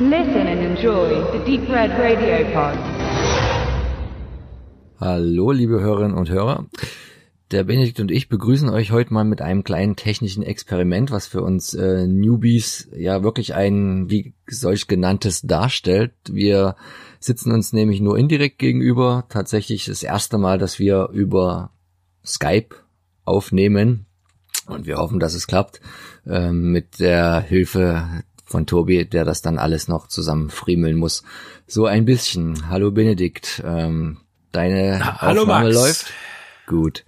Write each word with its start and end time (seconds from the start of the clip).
Listen 0.00 0.48
and 0.48 0.60
enjoy 0.60 1.22
the 1.30 1.38
Deep 1.46 1.68
Red 1.68 1.92
Radio 1.92 2.44
Pod. 2.52 2.76
Hallo, 4.98 5.52
liebe 5.52 5.80
Hörerinnen 5.80 6.16
und 6.16 6.28
Hörer. 6.28 6.66
Der 7.52 7.62
Benedikt 7.62 8.00
und 8.00 8.10
ich 8.10 8.28
begrüßen 8.28 8.68
euch 8.70 8.90
heute 8.90 9.14
mal 9.14 9.22
mit 9.22 9.40
einem 9.40 9.62
kleinen 9.62 9.94
technischen 9.94 10.42
Experiment, 10.42 11.12
was 11.12 11.28
für 11.28 11.42
uns 11.42 11.74
äh, 11.74 12.08
Newbies 12.08 12.88
ja 12.96 13.22
wirklich 13.22 13.54
ein 13.54 14.10
wie 14.10 14.34
solch 14.48 14.88
genanntes 14.88 15.42
darstellt. 15.42 16.14
Wir 16.28 16.74
sitzen 17.20 17.52
uns 17.52 17.72
nämlich 17.72 18.00
nur 18.00 18.18
indirekt 18.18 18.58
gegenüber. 18.58 19.26
Tatsächlich 19.28 19.84
das 19.84 20.02
erste 20.02 20.38
Mal, 20.38 20.58
dass 20.58 20.80
wir 20.80 21.10
über 21.12 21.70
Skype 22.26 22.74
aufnehmen. 23.24 24.06
Und 24.66 24.86
wir 24.86 24.96
hoffen, 24.96 25.20
dass 25.20 25.34
es 25.34 25.46
klappt. 25.46 25.80
Ähm, 26.26 26.72
mit 26.72 26.98
der 26.98 27.38
Hilfe 27.42 28.24
von 28.44 28.66
Tobi, 28.66 29.04
der 29.04 29.24
das 29.24 29.42
dann 29.42 29.58
alles 29.58 29.88
noch 29.88 30.08
zusammen 30.08 30.50
friemeln 30.50 30.96
muss. 30.96 31.22
So 31.66 31.86
ein 31.86 32.04
bisschen. 32.04 32.68
Hallo 32.68 32.90
Benedikt. 32.90 33.62
Ähm, 33.64 34.18
deine 34.52 34.98
Na, 35.00 35.20
hallo 35.20 35.42
Aufnahme 35.42 35.64
Max. 35.66 35.74
läuft? 35.74 36.06
Gut. 36.66 37.04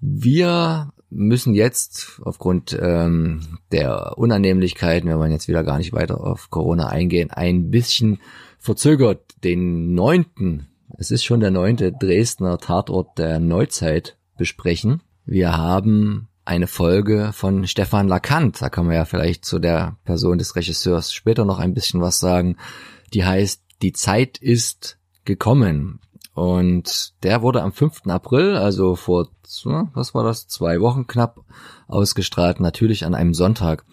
Wir 0.00 0.92
müssen 1.10 1.54
jetzt 1.54 2.20
aufgrund 2.22 2.76
ähm, 2.80 3.58
der 3.72 4.18
Unannehmlichkeiten, 4.18 5.08
wir 5.08 5.18
wollen 5.18 5.32
jetzt 5.32 5.48
wieder 5.48 5.62
gar 5.62 5.78
nicht 5.78 5.92
weiter 5.92 6.20
auf 6.20 6.50
Corona 6.50 6.88
eingehen, 6.88 7.30
ein 7.30 7.70
bisschen 7.70 8.20
verzögert 8.58 9.20
den 9.44 9.94
neunten, 9.94 10.66
es 10.98 11.10
ist 11.10 11.24
schon 11.24 11.40
der 11.40 11.50
neunte 11.50 11.92
Dresdner 11.92 12.58
Tatort 12.58 13.18
der 13.18 13.38
Neuzeit 13.40 14.16
besprechen. 14.36 15.02
Wir 15.24 15.56
haben 15.56 16.28
eine 16.44 16.66
Folge 16.66 17.30
von 17.32 17.66
Stefan 17.66 18.08
Lacant, 18.08 18.60
da 18.60 18.68
kann 18.68 18.86
man 18.86 18.94
ja 18.96 19.04
vielleicht 19.04 19.44
zu 19.44 19.58
der 19.58 19.96
Person 20.04 20.38
des 20.38 20.56
Regisseurs 20.56 21.12
später 21.12 21.44
noch 21.44 21.58
ein 21.58 21.74
bisschen 21.74 22.00
was 22.00 22.20
sagen, 22.20 22.56
die 23.12 23.24
heißt 23.24 23.62
Die 23.82 23.92
Zeit 23.92 24.38
ist 24.38 24.98
gekommen. 25.24 26.00
Und 26.34 27.14
der 27.22 27.42
wurde 27.42 27.62
am 27.62 27.72
5. 27.72 28.06
April, 28.06 28.56
also 28.56 28.96
vor, 28.96 29.28
was 29.94 30.14
war 30.14 30.24
das, 30.24 30.48
zwei 30.48 30.80
Wochen 30.80 31.06
knapp, 31.06 31.40
ausgestrahlt, 31.86 32.60
natürlich 32.60 33.06
an 33.06 33.14
einem 33.14 33.34
Sonntag. 33.34 33.84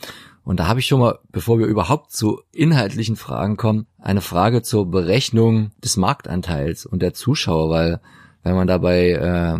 Und 0.43 0.59
da 0.59 0.67
habe 0.67 0.79
ich 0.79 0.87
schon 0.87 0.99
mal, 0.99 1.19
bevor 1.31 1.59
wir 1.59 1.67
überhaupt 1.67 2.11
zu 2.11 2.41
inhaltlichen 2.51 3.15
Fragen 3.15 3.57
kommen, 3.57 3.85
eine 3.99 4.21
Frage 4.21 4.63
zur 4.63 4.89
Berechnung 4.89 5.71
des 5.83 5.97
Marktanteils 5.97 6.87
und 6.87 7.01
der 7.01 7.13
Zuschauer, 7.13 7.69
weil 7.69 8.01
wenn 8.43 8.55
man 8.55 8.67
dabei 8.67 9.11
äh, 9.11 9.57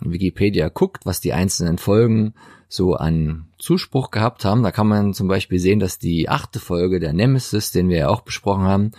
Wikipedia 0.00 0.68
guckt, 0.68 1.06
was 1.06 1.20
die 1.20 1.32
einzelnen 1.32 1.78
Folgen 1.78 2.34
so 2.68 2.94
an 2.94 3.46
Zuspruch 3.58 4.10
gehabt 4.10 4.44
haben, 4.44 4.62
da 4.62 4.72
kann 4.72 4.88
man 4.88 5.14
zum 5.14 5.28
Beispiel 5.28 5.58
sehen, 5.58 5.78
dass 5.78 5.98
die 5.98 6.28
achte 6.28 6.58
Folge 6.58 6.98
der 6.98 7.12
Nemesis, 7.12 7.70
den 7.70 7.88
wir 7.88 7.98
ja 7.98 8.08
auch 8.08 8.22
besprochen 8.22 8.64
haben, 8.64 8.90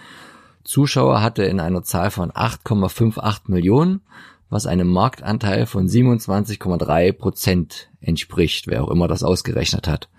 Zuschauer 0.63 1.21
hatte 1.21 1.43
in 1.43 1.59
einer 1.59 1.83
Zahl 1.83 2.11
von 2.11 2.31
8,58 2.31 3.41
Millionen, 3.47 4.01
was 4.49 4.65
einem 4.65 4.87
Marktanteil 4.87 5.65
von 5.65 5.87
27,3 5.87 7.13
Prozent 7.13 7.89
entspricht, 7.99 8.67
wer 8.67 8.83
auch 8.83 8.89
immer 8.89 9.07
das 9.07 9.23
ausgerechnet 9.23 9.87
hat. 9.87 10.09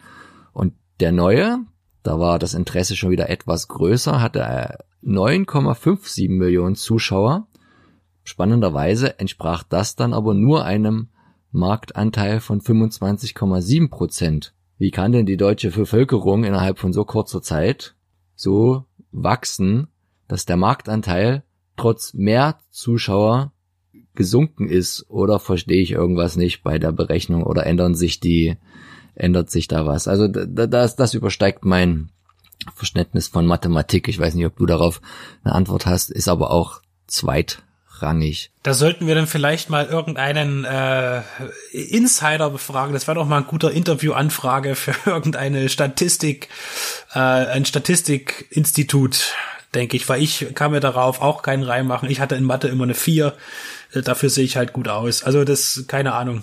Und 0.52 0.74
der 1.00 1.12
neue, 1.12 1.58
da 2.02 2.18
war 2.18 2.38
das 2.38 2.54
Interesse 2.54 2.96
schon 2.96 3.10
wieder 3.10 3.28
etwas 3.28 3.68
größer, 3.68 4.20
hatte 4.20 4.78
9,57 5.04 6.30
Millionen 6.30 6.76
Zuschauer. 6.76 7.46
Spannenderweise 8.26 9.20
entsprach 9.20 9.62
das 9.62 9.94
dann 9.94 10.12
aber 10.12 10.34
nur 10.34 10.64
einem 10.64 11.10
Marktanteil 11.52 12.40
von 12.40 12.60
25,7 12.60 13.88
Prozent. 13.88 14.52
Wie 14.78 14.90
kann 14.90 15.12
denn 15.12 15.26
die 15.26 15.36
deutsche 15.36 15.70
Bevölkerung 15.70 16.42
innerhalb 16.42 16.80
von 16.80 16.92
so 16.92 17.04
kurzer 17.04 17.40
Zeit 17.40 17.94
so 18.34 18.84
wachsen, 19.12 19.86
dass 20.26 20.44
der 20.44 20.56
Marktanteil 20.56 21.44
trotz 21.76 22.14
mehr 22.14 22.58
Zuschauer 22.70 23.52
gesunken 24.16 24.68
ist 24.68 25.06
oder 25.08 25.38
verstehe 25.38 25.80
ich 25.80 25.92
irgendwas 25.92 26.36
nicht 26.36 26.64
bei 26.64 26.80
der 26.80 26.90
Berechnung 26.90 27.44
oder 27.44 27.64
ändern 27.64 27.94
sich 27.94 28.18
die, 28.18 28.56
ändert 29.14 29.50
sich 29.50 29.68
da 29.68 29.86
was? 29.86 30.08
Also 30.08 30.26
das, 30.26 30.96
das 30.96 31.14
übersteigt 31.14 31.64
mein 31.64 32.10
Verständnis 32.74 33.28
von 33.28 33.46
Mathematik. 33.46 34.08
Ich 34.08 34.18
weiß 34.18 34.34
nicht, 34.34 34.46
ob 34.46 34.56
du 34.56 34.66
darauf 34.66 35.00
eine 35.44 35.54
Antwort 35.54 35.86
hast, 35.86 36.10
ist 36.10 36.26
aber 36.26 36.50
auch 36.50 36.82
zweitrangig. 37.96 38.50
Da 38.62 38.74
sollten 38.74 39.06
wir 39.06 39.14
dann 39.14 39.26
vielleicht 39.26 39.70
mal 39.70 39.86
irgendeinen 39.86 40.64
äh, 40.64 41.22
Insider 41.72 42.50
befragen. 42.50 42.92
Das 42.92 43.06
wäre 43.06 43.16
doch 43.16 43.26
mal 43.26 43.38
ein 43.38 43.46
guter 43.46 43.70
Interviewanfrage 43.70 44.74
für 44.74 44.94
irgendeine 45.10 45.68
Statistik, 45.68 46.48
äh, 47.14 47.18
ein 47.18 47.64
Statistikinstitut, 47.64 49.34
denke 49.74 49.96
ich, 49.96 50.08
weil 50.08 50.22
ich 50.22 50.54
kann 50.54 50.70
mir 50.70 50.80
darauf 50.80 51.20
auch 51.20 51.42
keinen 51.42 51.62
reinmachen. 51.62 52.10
Ich 52.10 52.20
hatte 52.20 52.36
in 52.36 52.44
Mathe 52.44 52.68
immer 52.68 52.84
eine 52.84 52.94
4. 52.94 53.34
Dafür 53.94 54.30
sehe 54.30 54.44
ich 54.44 54.56
halt 54.56 54.72
gut 54.72 54.88
aus. 54.88 55.22
Also 55.22 55.44
das, 55.44 55.84
keine 55.86 56.14
Ahnung. 56.14 56.42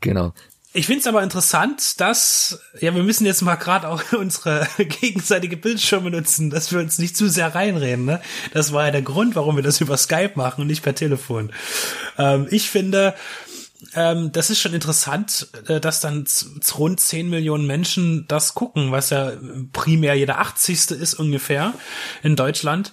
Genau. 0.00 0.32
Ich 0.76 0.84
finde 0.84 1.00
es 1.00 1.06
aber 1.06 1.22
interessant, 1.22 2.02
dass, 2.02 2.60
ja, 2.78 2.94
wir 2.94 3.02
müssen 3.02 3.24
jetzt 3.24 3.40
mal 3.40 3.54
gerade 3.54 3.88
auch 3.88 4.12
unsere 4.12 4.68
gegenseitige 4.78 5.56
Bildschirme 5.56 6.10
nutzen, 6.10 6.50
dass 6.50 6.70
wir 6.70 6.80
uns 6.80 6.98
nicht 6.98 7.16
zu 7.16 7.30
sehr 7.30 7.54
reinreden. 7.54 8.04
Ne? 8.04 8.20
Das 8.52 8.74
war 8.74 8.84
ja 8.84 8.90
der 8.90 9.00
Grund, 9.00 9.36
warum 9.36 9.56
wir 9.56 9.62
das 9.62 9.80
über 9.80 9.96
Skype 9.96 10.32
machen 10.34 10.60
und 10.60 10.66
nicht 10.66 10.82
per 10.82 10.94
Telefon. 10.94 11.50
Ähm, 12.18 12.46
ich 12.50 12.68
finde, 12.68 13.14
ähm, 13.94 14.32
das 14.32 14.50
ist 14.50 14.60
schon 14.60 14.74
interessant, 14.74 15.48
äh, 15.66 15.80
dass 15.80 16.00
dann 16.00 16.26
rund 16.76 17.00
10 17.00 17.30
Millionen 17.30 17.66
Menschen 17.66 18.26
das 18.28 18.52
gucken, 18.52 18.92
was 18.92 19.08
ja 19.08 19.32
primär 19.72 20.14
jeder 20.14 20.40
80. 20.40 20.90
ist 20.90 21.14
ungefähr 21.14 21.72
in 22.22 22.36
Deutschland. 22.36 22.92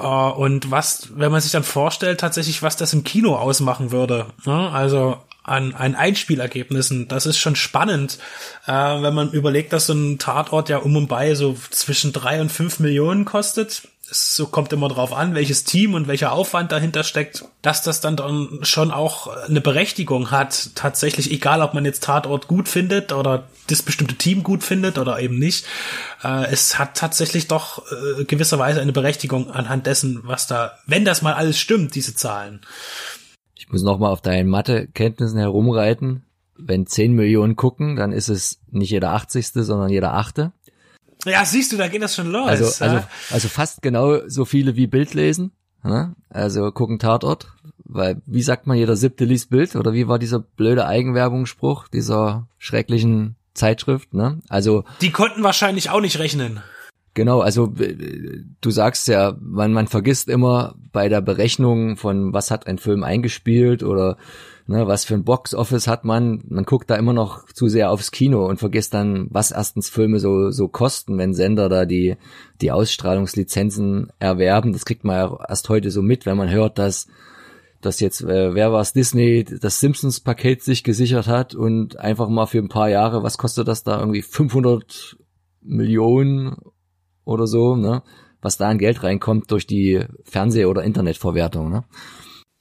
Uh, 0.00 0.30
und 0.30 0.70
was, 0.70 1.08
wenn 1.16 1.32
man 1.32 1.40
sich 1.40 1.50
dann 1.50 1.64
vorstellt, 1.64 2.20
tatsächlich, 2.20 2.62
was 2.62 2.76
das 2.76 2.92
im 2.92 3.02
Kino 3.02 3.34
ausmachen 3.34 3.90
würde. 3.90 4.26
Ne? 4.44 4.70
Also 4.70 5.18
an, 5.48 5.74
an 5.74 5.94
Einspielergebnissen. 5.94 7.08
Das 7.08 7.26
ist 7.26 7.38
schon 7.38 7.56
spannend, 7.56 8.18
äh, 8.66 8.72
wenn 8.72 9.14
man 9.14 9.32
überlegt, 9.32 9.72
dass 9.72 9.86
so 9.86 9.94
ein 9.94 10.18
Tatort 10.18 10.68
ja 10.68 10.78
um 10.78 10.96
und 10.96 11.08
bei 11.08 11.34
so 11.34 11.56
zwischen 11.70 12.12
drei 12.12 12.40
und 12.40 12.52
fünf 12.52 12.80
Millionen 12.80 13.24
kostet. 13.24 13.82
Es 14.10 14.34
so 14.34 14.46
kommt 14.46 14.72
immer 14.72 14.88
drauf 14.88 15.12
an, 15.12 15.34
welches 15.34 15.64
Team 15.64 15.92
und 15.92 16.08
welcher 16.08 16.32
Aufwand 16.32 16.72
dahinter 16.72 17.04
steckt, 17.04 17.44
dass 17.60 17.82
das 17.82 18.00
dann, 18.00 18.16
dann 18.16 18.60
schon 18.62 18.90
auch 18.90 19.26
eine 19.26 19.60
Berechtigung 19.60 20.30
hat. 20.30 20.70
Tatsächlich, 20.74 21.30
egal 21.30 21.60
ob 21.60 21.74
man 21.74 21.84
jetzt 21.84 22.04
Tatort 22.04 22.48
gut 22.48 22.70
findet 22.70 23.12
oder 23.12 23.44
das 23.70 23.82
bestimmte 23.82 24.14
Team 24.14 24.42
gut 24.42 24.64
findet 24.64 24.98
oder 24.98 25.20
eben 25.20 25.38
nicht. 25.38 25.66
Äh, 26.24 26.46
es 26.50 26.78
hat 26.78 26.96
tatsächlich 26.96 27.48
doch 27.48 27.84
äh, 27.92 28.24
gewisserweise 28.24 28.80
eine 28.80 28.92
Berechtigung 28.92 29.50
anhand 29.50 29.86
dessen, 29.86 30.20
was 30.22 30.46
da, 30.46 30.78
wenn 30.86 31.04
das 31.04 31.22
mal 31.22 31.34
alles 31.34 31.58
stimmt, 31.58 31.94
diese 31.94 32.14
Zahlen. 32.14 32.60
Ich 33.58 33.68
muss 33.70 33.82
nochmal 33.82 34.12
auf 34.12 34.22
deinen 34.22 34.48
Mathekenntnissen 34.48 35.38
herumreiten. 35.38 36.22
Wenn 36.56 36.86
10 36.86 37.12
Millionen 37.12 37.56
gucken, 37.56 37.96
dann 37.96 38.12
ist 38.12 38.28
es 38.28 38.60
nicht 38.70 38.90
jeder 38.90 39.12
80. 39.12 39.48
sondern 39.48 39.90
jeder 39.90 40.14
Achte. 40.14 40.52
Ja, 41.24 41.44
siehst 41.44 41.72
du, 41.72 41.76
da 41.76 41.88
geht 41.88 42.02
das 42.02 42.14
schon 42.14 42.30
los. 42.30 42.48
Also, 42.48 42.84
also, 42.84 42.96
ja? 42.96 43.08
also 43.30 43.48
fast 43.48 43.82
genau 43.82 44.28
so 44.28 44.44
viele 44.44 44.76
wie 44.76 44.86
Bild 44.86 45.12
lesen. 45.14 45.50
Ne? 45.82 46.14
Also 46.30 46.70
gucken 46.70 47.00
Tatort. 47.00 47.52
Weil, 47.84 48.22
wie 48.26 48.42
sagt 48.42 48.66
man, 48.66 48.76
jeder 48.76 48.96
siebte 48.96 49.24
liest 49.24 49.50
Bild? 49.50 49.74
Oder 49.74 49.92
wie 49.92 50.06
war 50.06 50.20
dieser 50.20 50.38
blöde 50.38 50.86
Eigenwerbungsspruch 50.86 51.88
dieser 51.88 52.46
schrecklichen 52.58 53.36
Zeitschrift? 53.54 54.14
Ne? 54.14 54.40
Also 54.48 54.84
Die 55.00 55.10
konnten 55.10 55.42
wahrscheinlich 55.42 55.90
auch 55.90 56.00
nicht 56.00 56.20
rechnen. 56.20 56.62
Genau, 57.18 57.40
also 57.40 57.66
du 58.60 58.70
sagst 58.70 59.08
ja, 59.08 59.36
man, 59.40 59.72
man 59.72 59.88
vergisst 59.88 60.28
immer 60.28 60.76
bei 60.92 61.08
der 61.08 61.20
Berechnung 61.20 61.96
von 61.96 62.32
was 62.32 62.52
hat 62.52 62.68
ein 62.68 62.78
Film 62.78 63.02
eingespielt 63.02 63.82
oder 63.82 64.18
ne, 64.68 64.86
was 64.86 65.04
für 65.04 65.14
ein 65.14 65.24
Box-Office 65.24 65.88
hat 65.88 66.04
man, 66.04 66.44
man 66.46 66.62
guckt 66.62 66.88
da 66.88 66.94
immer 66.94 67.12
noch 67.12 67.44
zu 67.46 67.66
sehr 67.66 67.90
aufs 67.90 68.12
Kino 68.12 68.46
und 68.46 68.60
vergisst 68.60 68.94
dann, 68.94 69.26
was 69.32 69.50
erstens 69.50 69.90
Filme 69.90 70.20
so, 70.20 70.52
so 70.52 70.68
kosten, 70.68 71.18
wenn 71.18 71.34
Sender 71.34 71.68
da 71.68 71.86
die, 71.86 72.14
die 72.60 72.70
Ausstrahlungslizenzen 72.70 74.12
erwerben. 74.20 74.72
Das 74.72 74.84
kriegt 74.84 75.02
man 75.02 75.16
ja 75.16 75.38
erst 75.48 75.68
heute 75.68 75.90
so 75.90 76.02
mit, 76.02 76.24
wenn 76.24 76.36
man 76.36 76.52
hört, 76.52 76.78
dass 76.78 77.08
dass 77.80 77.98
jetzt, 77.98 78.22
äh, 78.22 78.54
wer 78.54 78.72
war's, 78.72 78.92
Disney 78.92 79.44
das 79.44 79.80
Simpsons-Paket 79.80 80.62
sich 80.62 80.84
gesichert 80.84 81.26
hat 81.26 81.56
und 81.56 81.98
einfach 81.98 82.28
mal 82.28 82.46
für 82.46 82.58
ein 82.58 82.68
paar 82.68 82.90
Jahre, 82.90 83.24
was 83.24 83.38
kostet 83.38 83.66
das 83.66 83.82
da, 83.82 83.98
irgendwie 83.98 84.22
500 84.22 85.16
Millionen 85.62 86.56
oder 87.28 87.46
so, 87.46 87.76
ne? 87.76 88.02
Was 88.40 88.56
da 88.56 88.68
an 88.68 88.78
Geld 88.78 89.02
reinkommt 89.02 89.50
durch 89.50 89.66
die 89.66 90.04
Fernseh- 90.24 90.66
oder 90.66 90.82
Internetverwertung, 90.82 91.70
ne? 91.70 91.84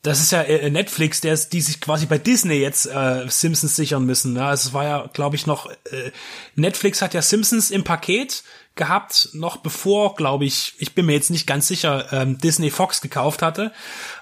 Das 0.03 0.21
ist 0.21 0.31
ja 0.31 0.41
äh, 0.41 0.69
Netflix, 0.69 1.21
der 1.21 1.35
die 1.35 1.59
sich 1.59 1.81
quasi 1.81 2.05
bei 2.05 2.17
Disney 2.17 2.55
jetzt 2.55 2.85
äh, 2.85 3.25
Simpsons 3.27 3.75
sichern 3.75 4.05
müssen. 4.05 4.33
Ne? 4.33 4.45
Also 4.45 4.69
es 4.69 4.73
war 4.73 4.83
ja, 4.83 5.09
glaube 5.11 5.35
ich, 5.35 5.47
noch 5.47 5.69
äh, 5.69 6.11
Netflix 6.55 7.01
hat 7.01 7.13
ja 7.13 7.21
Simpsons 7.21 7.71
im 7.71 7.83
Paket 7.83 8.43
gehabt, 8.75 9.29
noch 9.33 9.57
bevor, 9.57 10.15
glaube 10.15 10.45
ich, 10.45 10.75
ich 10.77 10.93
bin 10.95 11.07
mir 11.07 11.13
jetzt 11.13 11.31
nicht 11.31 11.47
ganz 11.47 11.67
sicher, 11.67 12.13
ähm, 12.13 12.37
Disney 12.37 12.69
Fox 12.69 13.01
gekauft 13.01 13.41
hatte. 13.41 13.73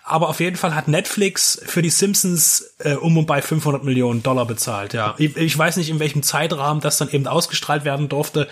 Aber 0.04 0.30
auf 0.30 0.40
jeden 0.40 0.56
Fall 0.56 0.74
hat 0.74 0.88
Netflix 0.88 1.62
für 1.66 1.82
die 1.82 1.90
Simpsons 1.90 2.74
äh, 2.80 2.94
um 2.94 3.18
und 3.18 3.28
bei 3.28 3.42
500 3.42 3.84
Millionen 3.84 4.24
Dollar 4.24 4.46
bezahlt. 4.46 4.94
Ja, 4.94 5.14
ich, 5.18 5.36
ich 5.36 5.58
weiß 5.58 5.78
nicht, 5.78 5.90
in 5.90 6.00
welchem 6.00 6.24
Zeitrahmen 6.24 6.82
das 6.82 6.98
dann 6.98 7.12
eben 7.12 7.28
ausgestrahlt 7.28 7.86
werden 7.86 8.10
durfte. 8.10 8.48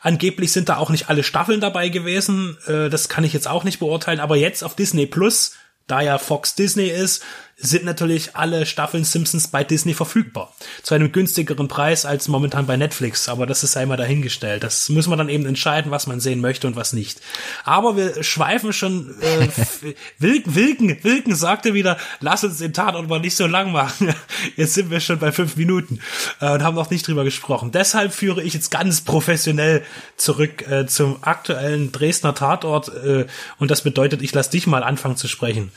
Angeblich 0.00 0.52
sind 0.52 0.68
da 0.68 0.76
auch 0.76 0.90
nicht 0.90 1.08
alle 1.08 1.22
Staffeln 1.22 1.60
dabei 1.60 1.88
gewesen. 1.88 2.58
Äh, 2.66 2.88
das 2.88 3.08
kann 3.08 3.24
ich 3.24 3.32
jetzt 3.32 3.48
auch 3.48 3.64
nicht 3.64 3.78
beurteilen. 3.78 4.20
Aber 4.20 4.36
jetzt 4.36 4.62
auf 4.62 4.74
Disney 4.74 5.06
Plus, 5.06 5.52
da 5.86 6.00
ja 6.00 6.18
Fox 6.18 6.54
Disney 6.54 6.88
ist, 6.88 7.24
sind 7.60 7.84
natürlich 7.84 8.36
alle 8.36 8.66
Staffeln 8.66 9.02
Simpsons 9.02 9.48
bei 9.48 9.64
Disney 9.64 9.92
verfügbar. 9.92 10.54
Zu 10.82 10.94
einem 10.94 11.10
günstigeren 11.10 11.66
Preis 11.66 12.06
als 12.06 12.28
momentan 12.28 12.66
bei 12.66 12.76
Netflix. 12.76 13.28
Aber 13.28 13.46
das 13.46 13.64
ist 13.64 13.76
einmal 13.76 13.96
dahingestellt. 13.96 14.62
Das 14.62 14.88
muss 14.90 15.08
man 15.08 15.18
dann 15.18 15.28
eben 15.28 15.44
entscheiden, 15.44 15.90
was 15.90 16.06
man 16.06 16.20
sehen 16.20 16.40
möchte 16.40 16.68
und 16.68 16.76
was 16.76 16.92
nicht. 16.92 17.20
Aber 17.64 17.96
wir 17.96 18.22
schweifen 18.22 18.72
schon, 18.72 19.12
äh, 19.20 19.48
Wilken, 20.18 20.54
Wilken, 20.54 21.02
Wilken 21.02 21.34
sagte 21.34 21.74
wieder, 21.74 21.98
lass 22.20 22.44
uns 22.44 22.58
den 22.58 22.72
Tatort 22.72 23.08
mal 23.08 23.18
nicht 23.18 23.34
so 23.34 23.48
lang 23.48 23.72
machen. 23.72 24.14
Jetzt 24.56 24.74
sind 24.74 24.90
wir 24.90 25.00
schon 25.00 25.18
bei 25.18 25.32
fünf 25.32 25.56
Minuten 25.56 25.98
äh, 26.40 26.52
und 26.52 26.62
haben 26.62 26.76
noch 26.76 26.90
nicht 26.90 27.08
drüber 27.08 27.24
gesprochen. 27.24 27.72
Deshalb 27.72 28.12
führe 28.12 28.42
ich 28.42 28.54
jetzt 28.54 28.70
ganz 28.70 29.00
professionell 29.00 29.82
zurück 30.16 30.66
äh, 30.68 30.86
zum 30.86 31.18
aktuellen 31.22 31.90
Dresdner 31.90 32.36
Tatort. 32.36 32.88
Äh, 32.88 33.26
und 33.58 33.70
das 33.70 33.82
bedeutet, 33.82 34.22
ich 34.22 34.32
lasse 34.32 34.50
dich 34.50 34.68
mal 34.68 34.84
anfangen 34.84 35.16
zu 35.16 35.26
sprechen. 35.26 35.72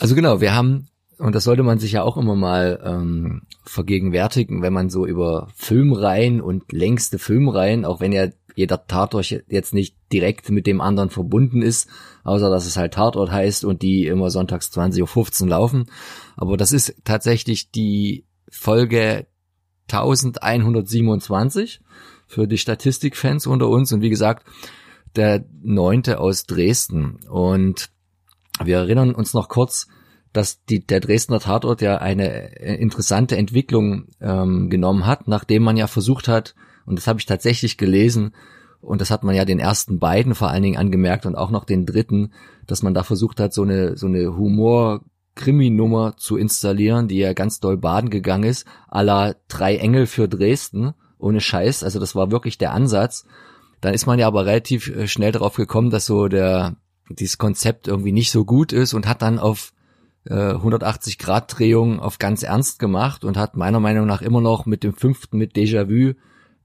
Also 0.00 0.16
genau, 0.16 0.40
wir 0.40 0.54
haben 0.54 0.88
und 1.20 1.34
das 1.34 1.44
sollte 1.44 1.62
man 1.62 1.78
sich 1.78 1.92
ja 1.92 2.02
auch 2.02 2.16
immer 2.16 2.34
mal 2.34 2.80
ähm, 2.82 3.42
vergegenwärtigen, 3.62 4.62
wenn 4.62 4.72
man 4.72 4.88
so 4.88 5.06
über 5.06 5.48
Filmreihen 5.54 6.40
und 6.40 6.72
längste 6.72 7.18
Filmreihen, 7.18 7.84
auch 7.84 8.00
wenn 8.00 8.12
ja 8.12 8.28
jeder 8.54 8.86
Tatort 8.86 9.28
jetzt 9.48 9.74
nicht 9.74 9.96
direkt 10.12 10.48
mit 10.50 10.66
dem 10.66 10.80
anderen 10.80 11.10
verbunden 11.10 11.60
ist, 11.62 11.88
außer 12.24 12.48
dass 12.50 12.66
es 12.66 12.76
halt 12.76 12.94
Tatort 12.94 13.30
heißt 13.30 13.64
und 13.64 13.82
die 13.82 14.06
immer 14.06 14.30
sonntags 14.30 14.72
20.15 14.72 15.42
Uhr 15.42 15.48
laufen. 15.48 15.86
Aber 16.36 16.56
das 16.56 16.72
ist 16.72 16.96
tatsächlich 17.04 17.70
die 17.70 18.24
Folge 18.50 19.26
1127 19.92 21.80
für 22.26 22.48
die 22.48 22.58
Statistikfans 22.58 23.46
unter 23.46 23.68
uns 23.68 23.92
und 23.92 24.00
wie 24.00 24.10
gesagt, 24.10 24.46
der 25.16 25.44
neunte 25.62 26.18
aus 26.18 26.46
Dresden. 26.46 27.20
Und 27.28 27.90
wir 28.62 28.78
erinnern 28.78 29.14
uns 29.14 29.34
noch 29.34 29.48
kurz, 29.48 29.88
dass 30.32 30.64
die, 30.64 30.86
der 30.86 31.00
Dresdner 31.00 31.40
Tatort 31.40 31.82
ja 31.82 31.98
eine 31.98 32.60
äh, 32.60 32.76
interessante 32.76 33.36
Entwicklung 33.36 34.06
ähm, 34.20 34.70
genommen 34.70 35.06
hat, 35.06 35.28
nachdem 35.28 35.62
man 35.62 35.76
ja 35.76 35.86
versucht 35.86 36.28
hat, 36.28 36.54
und 36.86 36.98
das 36.98 37.06
habe 37.06 37.18
ich 37.18 37.26
tatsächlich 37.26 37.76
gelesen, 37.76 38.32
und 38.80 39.00
das 39.00 39.10
hat 39.10 39.24
man 39.24 39.34
ja 39.34 39.44
den 39.44 39.58
ersten 39.58 39.98
beiden 39.98 40.34
vor 40.34 40.48
allen 40.48 40.62
Dingen 40.62 40.78
angemerkt 40.78 41.26
und 41.26 41.36
auch 41.36 41.50
noch 41.50 41.64
den 41.64 41.84
dritten, 41.84 42.32
dass 42.66 42.82
man 42.82 42.94
da 42.94 43.02
versucht 43.02 43.38
hat, 43.40 43.52
so 43.52 43.62
eine, 43.62 43.96
so 43.96 44.06
eine 44.06 44.36
Humor- 44.36 45.02
Krimi-Nummer 45.36 46.16
zu 46.16 46.36
installieren, 46.36 47.08
die 47.08 47.18
ja 47.18 47.32
ganz 47.32 47.60
doll 47.60 47.76
baden 47.76 48.10
gegangen 48.10 48.44
ist, 48.44 48.66
la 48.90 49.34
drei 49.48 49.76
Engel 49.76 50.06
für 50.06 50.28
Dresden, 50.28 50.92
ohne 51.18 51.40
Scheiß, 51.40 51.82
also 51.82 51.98
das 51.98 52.14
war 52.14 52.30
wirklich 52.30 52.58
der 52.58 52.72
Ansatz. 52.72 53.24
Dann 53.80 53.94
ist 53.94 54.06
man 54.06 54.18
ja 54.18 54.26
aber 54.26 54.44
relativ 54.44 54.88
äh, 54.88 55.08
schnell 55.08 55.32
darauf 55.32 55.54
gekommen, 55.54 55.90
dass 55.90 56.06
so 56.06 56.28
der, 56.28 56.76
dieses 57.08 57.38
Konzept 57.38 57.88
irgendwie 57.88 58.12
nicht 58.12 58.30
so 58.30 58.44
gut 58.44 58.72
ist 58.72 58.92
und 58.92 59.08
hat 59.08 59.22
dann 59.22 59.38
auf 59.38 59.72
180 60.28 61.14
äh, 61.14 61.16
Grad 61.16 61.58
Drehung 61.58 62.00
auf 62.00 62.18
ganz 62.18 62.42
ernst 62.42 62.78
gemacht 62.78 63.24
und 63.24 63.38
hat 63.38 63.56
meiner 63.56 63.80
Meinung 63.80 64.06
nach 64.06 64.20
immer 64.20 64.40
noch 64.40 64.66
mit 64.66 64.84
dem 64.84 64.92
fünften 64.92 65.38
mit 65.38 65.56
Déjà-vu 65.56 66.14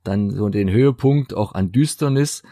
dann 0.04 0.32
so 0.32 0.50
den 0.50 0.70
Höhepunkt 0.70 1.34
auch 1.34 1.54
an 1.54 1.72
Düsternis 1.72 2.44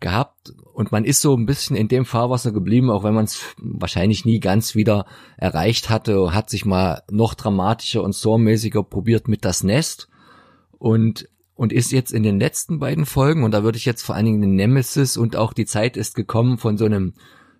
gehabt. 0.00 0.54
Und 0.72 0.92
man 0.92 1.04
ist 1.04 1.20
so 1.20 1.36
ein 1.36 1.46
bisschen 1.46 1.76
in 1.76 1.88
dem 1.88 2.04
Fahrwasser 2.04 2.52
geblieben, 2.52 2.90
auch 2.90 3.04
wenn 3.04 3.14
man 3.14 3.24
es 3.24 3.40
wahrscheinlich 3.58 4.24
nie 4.24 4.40
ganz 4.40 4.74
wieder 4.74 5.06
erreicht 5.36 5.90
hatte, 5.90 6.34
hat 6.34 6.50
sich 6.50 6.64
mal 6.64 7.02
noch 7.10 7.34
dramatischer 7.34 8.02
und 8.02 8.14
stormmäßiger 8.14 8.82
probiert 8.82 9.28
mit 9.28 9.44
das 9.44 9.62
Nest. 9.62 10.08
Und 10.78 11.28
und 11.54 11.74
ist 11.74 11.92
jetzt 11.92 12.10
in 12.10 12.22
den 12.22 12.40
letzten 12.40 12.78
beiden 12.78 13.04
Folgen 13.04 13.44
und 13.44 13.50
da 13.50 13.62
würde 13.62 13.76
ich 13.76 13.84
jetzt 13.84 14.00
vor 14.00 14.14
allen 14.14 14.24
Dingen 14.24 14.40
den 14.40 14.54
Nemesis 14.54 15.18
und 15.18 15.36
auch 15.36 15.52
die 15.52 15.66
Zeit 15.66 15.98
ist 15.98 16.14
gekommen 16.14 16.56
von 16.56 16.78
so 16.78 16.86
einem 16.86 17.12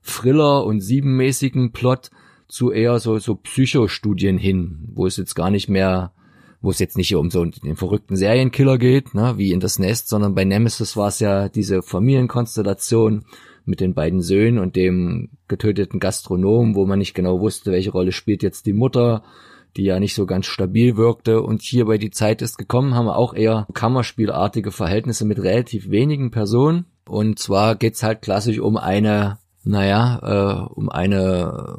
Thriller 0.02 0.64
und 0.64 0.80
siebenmäßigen 0.80 1.72
Plot 1.72 2.10
zu 2.50 2.72
eher 2.72 2.98
so, 2.98 3.18
so 3.18 3.36
Psychostudien 3.36 4.38
hin, 4.38 4.88
wo 4.94 5.06
es 5.06 5.16
jetzt 5.16 5.34
gar 5.34 5.50
nicht 5.50 5.68
mehr, 5.68 6.12
wo 6.60 6.70
es 6.70 6.78
jetzt 6.78 6.96
nicht 6.96 7.14
um 7.14 7.30
so 7.30 7.44
den 7.44 7.76
verrückten 7.76 8.16
Serienkiller 8.16 8.78
geht, 8.78 9.14
ne, 9.14 9.34
wie 9.36 9.52
in 9.52 9.60
das 9.60 9.78
Nest, 9.78 10.08
sondern 10.08 10.34
bei 10.34 10.44
Nemesis 10.44 10.96
war 10.96 11.08
es 11.08 11.20
ja 11.20 11.48
diese 11.48 11.82
Familienkonstellation 11.82 13.24
mit 13.64 13.80
den 13.80 13.94
beiden 13.94 14.20
Söhnen 14.20 14.58
und 14.58 14.76
dem 14.76 15.30
getöteten 15.48 16.00
Gastronom, 16.00 16.74
wo 16.74 16.86
man 16.86 16.98
nicht 16.98 17.14
genau 17.14 17.40
wusste, 17.40 17.72
welche 17.72 17.92
Rolle 17.92 18.12
spielt 18.12 18.42
jetzt 18.42 18.66
die 18.66 18.72
Mutter, 18.72 19.22
die 19.76 19.84
ja 19.84 20.00
nicht 20.00 20.14
so 20.14 20.26
ganz 20.26 20.46
stabil 20.46 20.96
wirkte. 20.96 21.42
Und 21.42 21.62
hier 21.62 21.86
bei 21.86 21.98
die 21.98 22.10
Zeit 22.10 22.42
ist 22.42 22.58
gekommen, 22.58 22.94
haben 22.94 23.06
wir 23.06 23.16
auch 23.16 23.34
eher 23.34 23.66
Kammerspielartige 23.72 24.72
Verhältnisse 24.72 25.24
mit 25.24 25.38
relativ 25.42 25.90
wenigen 25.90 26.30
Personen. 26.30 26.86
Und 27.08 27.38
zwar 27.38 27.76
geht's 27.76 28.02
halt 28.02 28.22
klassisch 28.22 28.58
um 28.58 28.76
eine 28.76 29.38
naja, 29.64 30.68
äh, 30.68 30.72
um 30.74 30.88
eine 30.88 31.78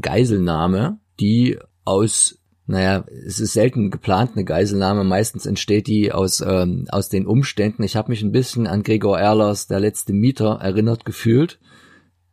Geiselnahme, 0.00 0.98
die 1.20 1.58
aus, 1.84 2.38
naja, 2.66 3.04
es 3.26 3.40
ist 3.40 3.52
selten 3.52 3.90
geplant 3.90 4.32
eine 4.34 4.44
Geiselnahme, 4.44 5.04
meistens 5.04 5.46
entsteht 5.46 5.86
die 5.86 6.12
aus, 6.12 6.40
ähm, 6.40 6.86
aus 6.90 7.08
den 7.08 7.26
Umständen. 7.26 7.82
Ich 7.82 7.96
habe 7.96 8.10
mich 8.10 8.22
ein 8.22 8.32
bisschen 8.32 8.66
an 8.66 8.82
Gregor 8.82 9.18
Erlers 9.18 9.66
Der 9.66 9.80
letzte 9.80 10.12
Mieter 10.12 10.58
erinnert 10.60 11.04
gefühlt. 11.04 11.58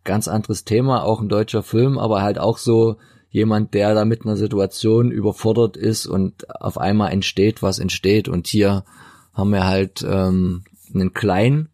Ganz 0.03 0.27
anderes 0.27 0.65
Thema, 0.65 1.03
auch 1.03 1.21
ein 1.21 1.29
deutscher 1.29 1.61
Film, 1.61 1.97
aber 1.97 2.21
halt 2.21 2.39
auch 2.39 2.57
so 2.57 2.97
jemand, 3.29 3.73
der 3.73 3.93
da 3.93 4.05
mit 4.05 4.25
einer 4.25 4.37
Situation 4.37 5.11
überfordert 5.11 5.77
ist 5.77 6.07
und 6.07 6.49
auf 6.61 6.79
einmal 6.79 7.11
entsteht, 7.11 7.61
was 7.61 7.79
entsteht. 7.79 8.27
Und 8.27 8.47
hier 8.47 8.85
haben 9.33 9.51
wir 9.51 9.67
halt 9.67 10.03
ähm, 10.07 10.63
einen 10.93 11.13
kleinen 11.13 11.69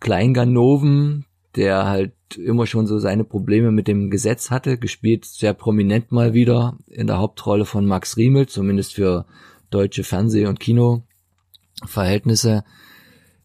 Kleinganoven, 0.00 1.24
der 1.56 1.86
halt 1.86 2.12
immer 2.36 2.66
schon 2.66 2.86
so 2.86 2.98
seine 2.98 3.24
Probleme 3.24 3.70
mit 3.70 3.88
dem 3.88 4.10
Gesetz 4.10 4.50
hatte, 4.50 4.78
gespielt 4.78 5.24
sehr 5.24 5.54
prominent 5.54 6.12
mal 6.12 6.34
wieder 6.34 6.76
in 6.86 7.06
der 7.06 7.18
Hauptrolle 7.18 7.64
von 7.64 7.86
Max 7.86 8.16
Riemel, 8.16 8.46
zumindest 8.46 8.94
für 8.94 9.26
deutsche 9.70 10.04
Fernseh- 10.04 10.46
und 10.46 10.60
Kinoverhältnisse, 10.60 12.64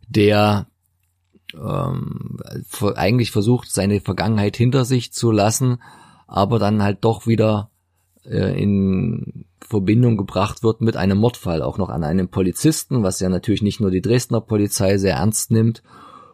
der 0.07 0.67
ähm, 1.53 2.39
eigentlich 2.95 3.31
versucht, 3.31 3.71
seine 3.71 4.01
Vergangenheit 4.01 4.57
hinter 4.57 4.85
sich 4.85 5.13
zu 5.13 5.31
lassen, 5.31 5.81
aber 6.27 6.59
dann 6.59 6.83
halt 6.83 6.99
doch 7.01 7.27
wieder 7.27 7.71
äh, 8.25 8.61
in 8.61 9.45
Verbindung 9.59 10.17
gebracht 10.17 10.63
wird 10.63 10.81
mit 10.81 10.97
einem 10.97 11.17
Mordfall, 11.17 11.61
auch 11.61 11.77
noch 11.77 11.89
an 11.89 12.03
einem 12.03 12.29
Polizisten, 12.29 13.03
was 13.03 13.19
ja 13.19 13.29
natürlich 13.29 13.61
nicht 13.61 13.79
nur 13.79 13.91
die 13.91 14.01
Dresdner 14.01 14.41
Polizei 14.41 14.97
sehr 14.97 15.15
ernst 15.15 15.51
nimmt 15.51 15.83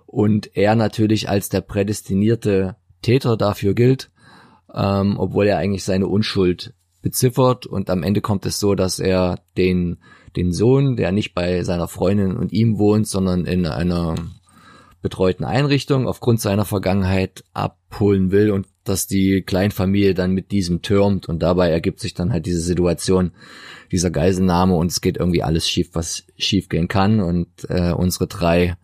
und 0.08 0.58
er 0.58 0.76
natürlich 0.76 1.30
als 1.30 1.50
der 1.50 1.62
prädestinierte 1.62 2.76
Täter 3.04 3.38
dafür 3.38 3.76
gilt, 3.76 4.10
ähm, 4.74 5.16
obwohl 5.20 5.46
er 5.46 5.60
eigentlich 5.60 5.84
seine 5.84 6.08
Unschuld 6.08 6.74
beziffert. 7.04 7.68
Und 7.68 7.92
am 7.92 8.02
Ende 8.02 8.22
kommt 8.22 8.46
es 8.48 8.60
so, 8.60 8.74
dass 8.74 9.00
er 9.00 9.40
den 9.56 9.98
den 10.38 10.54
Sohn, 10.54 10.96
der 10.96 11.12
nicht 11.12 11.34
bei 11.34 11.64
seiner 11.64 11.88
Freundin 11.88 12.38
und 12.38 12.54
ihm 12.54 12.78
wohnt, 12.78 13.08
sondern 13.08 13.46
in 13.46 13.66
einer 13.66 14.16
betreuten 15.02 15.44
Einrichtung 15.44 16.08
aufgrund 16.08 16.40
seiner 16.42 16.66
Vergangenheit 16.66 17.44
abholen 17.54 18.32
will 18.32 18.52
und 18.52 18.68
dass 18.84 19.08
die 19.08 19.42
Kleinfamilie 19.42 20.14
dann 20.14 20.32
mit 20.32 20.52
diesem 20.52 20.82
türmt. 20.82 21.28
Und 21.28 21.42
dabei 21.44 21.70
ergibt 21.70 22.00
sich 22.00 22.14
dann 22.14 22.32
halt 22.32 22.46
diese 22.46 22.62
Situation 22.62 23.32
dieser 23.92 24.12
Geiselnahme 24.12 24.76
und 24.76 24.92
es 24.92 25.02
geht 25.02 25.18
irgendwie 25.18 25.44
alles 25.44 25.70
schief, 25.70 25.90
was 25.94 26.24
schief 26.38 26.70
gehen 26.70 26.88
kann. 26.88 27.20
Und 27.20 27.48
äh, 27.70 27.92
unsere 27.92 28.28
drei 28.28 28.78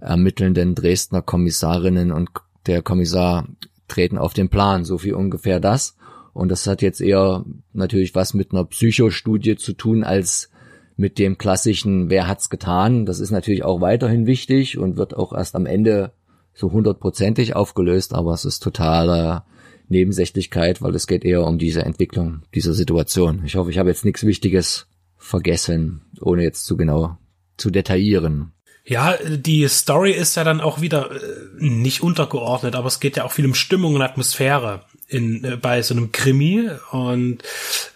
ermittelnden 0.00 0.74
Dresdner 0.74 1.22
Kommissarinnen 1.22 2.12
und 2.12 2.30
der 2.66 2.82
Kommissar 2.82 3.48
treten 3.88 4.18
auf 4.18 4.34
den 4.34 4.48
Plan, 4.48 4.84
so 4.84 4.98
viel 4.98 5.14
ungefähr 5.14 5.60
das. 5.60 5.96
Und 6.32 6.50
das 6.50 6.66
hat 6.66 6.82
jetzt 6.82 7.00
eher 7.00 7.44
natürlich 7.72 8.14
was 8.14 8.34
mit 8.34 8.52
einer 8.52 8.64
Psychostudie 8.64 9.56
zu 9.56 9.72
tun 9.72 10.04
als 10.04 10.50
mit 10.96 11.18
dem 11.18 11.38
klassischen 11.38 12.10
Wer 12.10 12.26
hat's 12.26 12.50
getan. 12.50 13.06
Das 13.06 13.20
ist 13.20 13.30
natürlich 13.30 13.64
auch 13.64 13.80
weiterhin 13.80 14.26
wichtig 14.26 14.78
und 14.78 14.96
wird 14.96 15.16
auch 15.16 15.32
erst 15.32 15.54
am 15.54 15.66
Ende 15.66 16.12
so 16.52 16.72
hundertprozentig 16.72 17.54
aufgelöst, 17.54 18.14
aber 18.14 18.32
es 18.32 18.44
ist 18.44 18.62
totale 18.62 19.42
Nebensächlichkeit, 19.88 20.82
weil 20.82 20.94
es 20.94 21.06
geht 21.06 21.24
eher 21.24 21.44
um 21.44 21.58
diese 21.58 21.84
Entwicklung 21.84 22.42
dieser 22.54 22.72
Situation. 22.72 23.42
Ich 23.44 23.56
hoffe, 23.56 23.70
ich 23.70 23.78
habe 23.78 23.90
jetzt 23.90 24.04
nichts 24.04 24.24
Wichtiges 24.24 24.88
vergessen, 25.16 26.02
ohne 26.20 26.42
jetzt 26.42 26.64
zu 26.64 26.76
genau 26.76 27.18
zu 27.56 27.70
detaillieren. 27.70 28.52
Ja, 28.88 29.16
die 29.20 29.66
Story 29.66 30.12
ist 30.12 30.36
ja 30.36 30.44
dann 30.44 30.60
auch 30.60 30.80
wieder 30.80 31.10
äh, 31.10 31.18
nicht 31.58 32.04
untergeordnet, 32.04 32.76
aber 32.76 32.86
es 32.86 33.00
geht 33.00 33.16
ja 33.16 33.24
auch 33.24 33.32
viel 33.32 33.44
um 33.44 33.54
Stimmung 33.54 33.96
und 33.96 34.02
Atmosphäre 34.02 34.84
in, 35.08 35.42
äh, 35.42 35.56
bei 35.56 35.82
so 35.82 35.92
einem 35.92 36.12
Krimi. 36.12 36.70
Und 36.92 37.42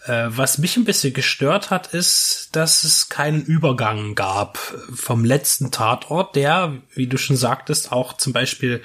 äh, 0.07 0.27
was 0.27 0.59
mich 0.59 0.77
ein 0.77 0.85
bisschen 0.85 1.13
gestört 1.13 1.71
hat, 1.71 1.95
ist, 1.95 2.49
dass 2.53 2.83
es 2.83 3.09
keinen 3.09 3.45
Übergang 3.45 4.17
gab 4.17 4.59
vom 4.93 5.25
letzten 5.25 5.71
Tatort, 5.71 6.35
der, 6.35 6.75
wie 6.93 7.07
du 7.07 7.19
schon 7.19 7.37
sagtest, 7.37 7.93
auch 7.93 8.15
zum 8.17 8.33
Beispiel 8.33 8.83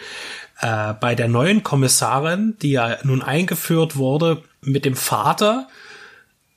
äh, 0.61 0.93
bei 0.93 1.15
der 1.15 1.27
neuen 1.27 1.63
Kommissarin, 1.63 2.55
die 2.61 2.71
ja 2.71 2.99
nun 3.01 3.23
eingeführt 3.23 3.95
wurde, 3.95 4.43
mit 4.61 4.85
dem 4.85 4.95
Vater 4.95 5.67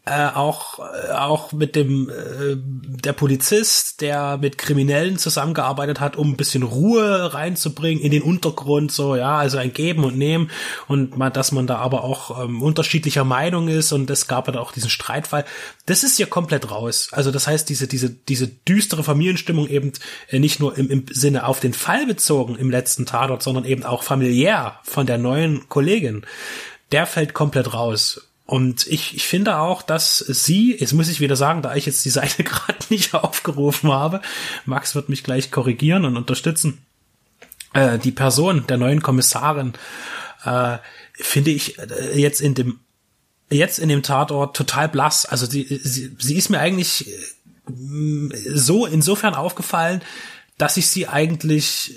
äh, 0.08 0.34
auch 0.34 0.78
äh, 0.78 1.12
auch 1.12 1.52
mit 1.52 1.76
dem 1.76 2.08
äh, 2.08 2.56
der 2.56 3.12
Polizist, 3.12 4.00
der 4.00 4.38
mit 4.38 4.56
Kriminellen 4.56 5.18
zusammengearbeitet 5.18 6.00
hat, 6.00 6.16
um 6.16 6.30
ein 6.30 6.36
bisschen 6.36 6.62
Ruhe 6.62 7.34
reinzubringen 7.34 8.02
in 8.02 8.10
den 8.10 8.22
Untergrund, 8.22 8.90
so 8.90 9.16
ja, 9.16 9.36
also 9.36 9.58
ein 9.58 9.72
Geben 9.72 10.04
und 10.04 10.16
Nehmen 10.16 10.50
und 10.86 11.18
mal, 11.18 11.30
dass 11.30 11.52
man 11.52 11.66
da 11.66 11.76
aber 11.76 12.04
auch 12.04 12.42
ähm, 12.42 12.62
unterschiedlicher 12.62 13.24
Meinung 13.24 13.68
ist 13.68 13.92
und 13.92 14.08
es 14.08 14.26
gab 14.26 14.48
ja 14.48 14.58
auch 14.58 14.72
diesen 14.72 14.90
Streitfall. 14.90 15.44
Das 15.84 16.04
ist 16.04 16.16
hier 16.16 16.26
komplett 16.26 16.70
raus. 16.70 17.10
Also 17.12 17.30
das 17.30 17.46
heißt, 17.46 17.68
diese 17.68 17.86
diese 17.86 18.08
diese 18.08 18.48
düstere 18.48 19.04
Familienstimmung 19.04 19.68
eben 19.68 19.92
äh, 20.28 20.38
nicht 20.38 20.58
nur 20.58 20.78
im, 20.78 20.90
im 20.90 21.04
Sinne 21.10 21.46
auf 21.46 21.60
den 21.60 21.74
Fall 21.74 22.06
bezogen 22.06 22.56
im 22.56 22.70
letzten 22.70 23.04
Tatort, 23.04 23.42
sondern 23.42 23.64
eben 23.66 23.84
auch 23.84 24.02
familiär 24.02 24.80
von 24.84 25.06
der 25.06 25.18
neuen 25.18 25.68
Kollegin 25.68 26.24
der 26.92 27.06
fällt 27.06 27.34
komplett 27.34 27.74
raus. 27.74 28.27
Und 28.50 28.86
ich, 28.86 29.14
ich 29.14 29.26
finde 29.26 29.58
auch, 29.58 29.82
dass 29.82 30.16
sie, 30.16 30.74
jetzt 30.74 30.94
muss 30.94 31.10
ich 31.10 31.20
wieder 31.20 31.36
sagen, 31.36 31.60
da 31.60 31.74
ich 31.74 31.84
jetzt 31.84 32.02
die 32.06 32.10
Seite 32.10 32.44
gerade 32.44 32.78
nicht 32.88 33.12
aufgerufen 33.12 33.92
habe, 33.92 34.22
Max 34.64 34.94
wird 34.94 35.10
mich 35.10 35.22
gleich 35.22 35.50
korrigieren 35.50 36.06
und 36.06 36.16
unterstützen, 36.16 36.78
äh, 37.74 37.98
die 37.98 38.10
Person 38.10 38.66
der 38.66 38.78
neuen 38.78 39.02
Kommissarin, 39.02 39.74
äh, 40.46 40.78
finde 41.12 41.50
ich 41.50 41.78
äh, 41.78 42.18
jetzt 42.18 42.40
in 42.40 42.54
dem 42.54 42.80
jetzt 43.50 43.78
in 43.78 43.90
dem 43.90 44.02
Tatort 44.02 44.56
total 44.56 44.88
blass. 44.88 45.26
Also 45.26 45.44
sie, 45.44 45.66
sie, 45.82 46.16
sie 46.18 46.36
ist 46.36 46.48
mir 46.48 46.60
eigentlich 46.60 47.06
äh, 47.06 47.72
so 48.54 48.86
insofern 48.86 49.34
aufgefallen, 49.34 50.00
dass 50.56 50.78
ich 50.78 50.88
sie 50.88 51.06
eigentlich, 51.06 51.96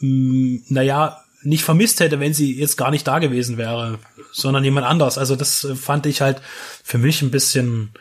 mh, 0.00 0.62
naja, 0.68 1.23
nicht 1.44 1.64
vermisst 1.64 2.00
hätte, 2.00 2.20
wenn 2.20 2.34
sie 2.34 2.58
jetzt 2.58 2.76
gar 2.76 2.90
nicht 2.90 3.06
da 3.06 3.18
gewesen 3.18 3.56
wäre, 3.56 3.98
sondern 4.32 4.64
jemand 4.64 4.86
anders. 4.86 5.18
Also 5.18 5.36
das 5.36 5.64
äh, 5.64 5.74
fand 5.74 6.06
ich 6.06 6.20
halt 6.20 6.40
für 6.82 6.98
mich 6.98 7.22
ein 7.22 7.30
bisschen, 7.30 7.92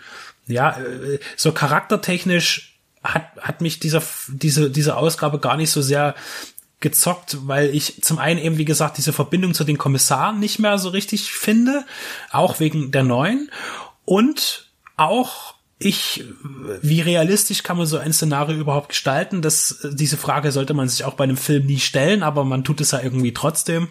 ja, 0.47 0.77
äh, 0.79 1.19
so 1.35 1.51
charaktertechnisch 1.51 2.79
hat, 3.03 3.35
hat 3.39 3.61
mich 3.61 3.79
dieser, 3.79 4.01
diese, 4.27 4.69
diese 4.69 4.95
Ausgabe 4.95 5.39
gar 5.39 5.57
nicht 5.57 5.71
so 5.71 5.81
sehr 5.81 6.15
gezockt, 6.79 7.37
weil 7.47 7.73
ich 7.73 8.01
zum 8.01 8.17
einen 8.17 8.39
eben, 8.39 8.57
wie 8.57 8.65
gesagt, 8.65 8.97
diese 8.97 9.13
Verbindung 9.13 9.53
zu 9.53 9.63
den 9.63 9.77
Kommissaren 9.77 10.39
nicht 10.39 10.59
mehr 10.59 10.77
so 10.77 10.89
richtig 10.89 11.31
finde, 11.31 11.85
auch 12.31 12.59
wegen 12.59 12.91
der 12.91 13.03
neuen 13.03 13.49
und 14.05 14.67
auch 14.97 15.52
ich, 15.83 16.23
wie 16.81 17.01
realistisch 17.01 17.63
kann 17.63 17.77
man 17.77 17.85
so 17.85 17.97
ein 17.97 18.13
Szenario 18.13 18.57
überhaupt 18.57 18.89
gestalten? 18.89 19.41
Das, 19.41 19.87
diese 19.91 20.17
Frage 20.17 20.51
sollte 20.51 20.73
man 20.73 20.89
sich 20.89 21.03
auch 21.05 21.13
bei 21.13 21.23
einem 21.23 21.37
Film 21.37 21.65
nie 21.65 21.79
stellen, 21.79 22.23
aber 22.23 22.43
man 22.43 22.63
tut 22.63 22.81
es 22.81 22.91
ja 22.91 23.01
irgendwie 23.01 23.33
trotzdem. 23.33 23.89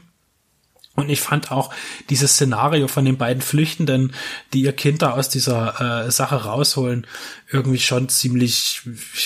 Und 0.95 1.09
ich 1.09 1.23
fand 1.23 1.51
auch 1.51 1.73
dieses 2.11 2.35
Szenario 2.35 2.87
von 2.87 3.07
den 3.07 3.17
beiden 3.17 3.41
Flüchtenden, 3.41 4.13
die 4.53 4.61
ihr 4.61 4.75
Kind 4.75 5.01
da 5.01 5.13
aus 5.13 5.31
dieser 5.31 6.05
äh, 6.07 6.11
Sache 6.11 6.45
rausholen, 6.45 7.07
irgendwie 7.51 7.79
schon 7.79 8.11
ziemlich 8.11 8.83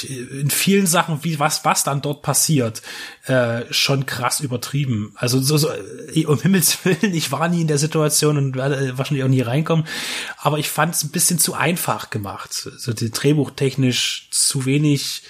in 0.09 0.51
vielen 0.51 0.87
Sachen, 0.87 1.25
wie 1.25 1.41
was 1.41 1.65
was 1.65 1.83
dann 1.83 2.03
dort 2.03 2.23
passiert, 2.23 2.83
äh, 3.25 3.63
schon 3.73 4.07
krass 4.07 4.39
übertrieben. 4.39 5.13
Also 5.17 5.41
so, 5.41 5.57
so 5.57 5.69
äh, 6.15 6.25
um 6.27 6.41
Himmels 6.41 6.79
willen, 6.85 7.13
ich 7.15 7.33
war 7.33 7.49
nie 7.49 7.63
in 7.63 7.69
der 7.69 7.79
Situation 7.79 8.37
und 8.37 8.55
werde 8.55 8.97
wahrscheinlich 8.97 9.25
auch 9.25 9.29
nie 9.29 9.41
reinkommen, 9.41 9.87
aber 10.39 10.59
ich 10.59 10.71
fand 10.71 10.95
es 10.95 11.03
ein 11.03 11.11
bisschen 11.11 11.41
zu 11.41 11.55
einfach 11.55 12.11
gemacht, 12.11 12.53
so 12.53 12.93
die 12.93 13.11
drehbuchtechnisch 13.11 14.29
zu 14.31 14.67
wenig 14.67 15.23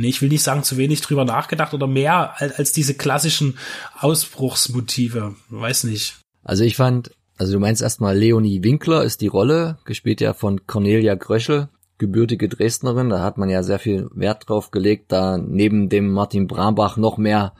nee, 0.00 0.08
ich 0.08 0.22
will 0.22 0.28
nicht 0.28 0.42
sagen, 0.42 0.62
zu 0.62 0.76
wenig 0.76 1.00
drüber 1.00 1.24
nachgedacht 1.24 1.74
oder 1.74 1.86
mehr 1.86 2.40
als, 2.40 2.58
als 2.58 2.72
diese 2.72 2.94
klassischen 2.94 3.58
Ausbruchsmotive. 3.98 5.34
Weiß 5.48 5.84
nicht. 5.84 6.16
Also 6.42 6.64
ich 6.64 6.76
fand, 6.76 7.12
also 7.36 7.52
du 7.52 7.60
meinst 7.60 7.82
erstmal 7.82 8.16
Leonie 8.16 8.62
Winkler 8.62 9.04
ist 9.04 9.20
die 9.20 9.28
Rolle, 9.28 9.78
gespielt 9.84 10.20
ja 10.20 10.34
von 10.34 10.66
Cornelia 10.66 11.14
Gröschel, 11.14 11.68
gebürtige 11.98 12.48
Dresdnerin. 12.48 13.10
Da 13.10 13.22
hat 13.22 13.38
man 13.38 13.48
ja 13.48 13.62
sehr 13.62 13.78
viel 13.78 14.08
Wert 14.14 14.48
drauf 14.48 14.70
gelegt, 14.70 15.12
da 15.12 15.38
neben 15.38 15.88
dem 15.88 16.10
Martin 16.10 16.46
Brambach 16.46 16.96
noch 16.96 17.18
mehr 17.18 17.54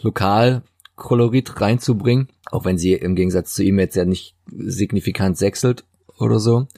Lokalkolorit 0.00 1.60
reinzubringen, 1.60 2.28
auch 2.50 2.64
wenn 2.64 2.78
sie 2.78 2.92
im 2.92 3.16
Gegensatz 3.16 3.54
zu 3.54 3.64
ihm 3.64 3.78
jetzt 3.78 3.96
ja 3.96 4.04
nicht 4.04 4.36
signifikant 4.46 5.36
sechselt 5.36 5.84
oder 6.18 6.38
so. 6.38 6.68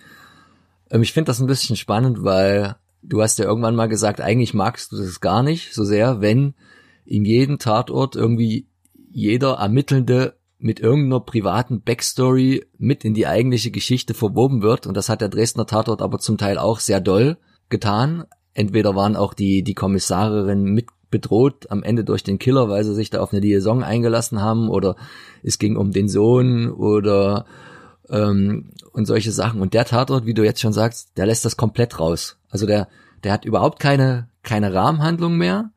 Ähm, 0.91 1.03
ich 1.03 1.13
finde 1.13 1.29
das 1.29 1.41
ein 1.41 1.47
bisschen 1.47 1.77
spannend, 1.77 2.23
weil 2.23 2.77
du 3.03 3.23
hast 3.23 3.39
ja 3.39 3.45
irgendwann 3.45 3.77
mal 3.77 3.89
gesagt, 3.89 4.21
eigentlich 4.21 4.55
magst 4.55 4.93
du 4.93 4.97
das 4.97 5.21
gar 5.21 5.43
nicht 5.43 5.75
so 5.75 5.85
sehr, 5.85 6.21
wenn 6.21 6.55
in 7.05 7.25
jedem 7.25 7.59
Tatort 7.59 8.17
irgendwie 8.17 8.69
jeder 9.11 9.55
Ermittelnde 9.55 10.35
mit 10.59 10.79
irgendeiner 10.79 11.21
privaten 11.21 11.81
Backstory 11.81 12.67
mit 12.79 13.05
in 13.05 13.15
die 13.15 13.27
eigentliche 13.27 13.71
Geschichte 13.71 14.15
verwoben 14.15 14.63
wird. 14.63 14.87
Und 14.87 14.97
das 14.97 15.09
hat 15.09 15.23
der 15.23 15.31
Dresdner 15.31 15.67
Tatort 15.67 16.03
aber 16.03 16.19
zum 16.19 16.37
Teil 16.37 16.59
auch 16.59 16.81
sehr 16.81 17.01
doll 17.01 17.39
getan. 17.71 18.25
Entweder 18.53 18.95
waren 18.95 19.17
auch 19.17 19.33
die, 19.33 19.63
die 19.63 19.75
Kommissarinnen 19.75 20.65
mit 20.65 20.87
bedroht 21.11 21.71
am 21.71 21.83
Ende 21.83 22.05
durch 22.05 22.23
den 22.23 22.39
Killer, 22.39 22.69
weil 22.69 22.85
sie 22.85 22.95
sich 22.95 23.11
da 23.11 23.21
auf 23.21 23.33
eine 23.33 23.41
Liaison 23.41 23.83
eingelassen 23.83 24.41
haben 24.41 24.69
oder 24.69 24.97
es 25.43 25.59
ging 25.59 25.77
um 25.77 25.91
den 25.91 26.09
Sohn 26.09 26.71
oder 26.71 27.47
ähm, 28.11 28.71
und 28.93 29.07
solche 29.07 29.33
Sachen. 29.33 29.61
Und 29.61 29.75
der 29.75 29.85
Tatort, 29.85 30.27
wie 30.27 30.35
du 30.35 30.45
jetzt 30.45 30.61
schon 30.61 30.73
sagst, 30.73 31.17
der 31.17 31.27
lässt 31.27 31.45
das 31.45 31.57
komplett 31.57 31.99
raus. 31.99 32.37
Also 32.51 32.67
der, 32.67 32.89
der 33.25 33.33
hat 33.33 33.45
überhaupt 33.45 33.81
keine, 33.81 34.29
keine 34.43 34.75
Rahmenhandlung 34.75 35.37
mehr. 35.37 35.71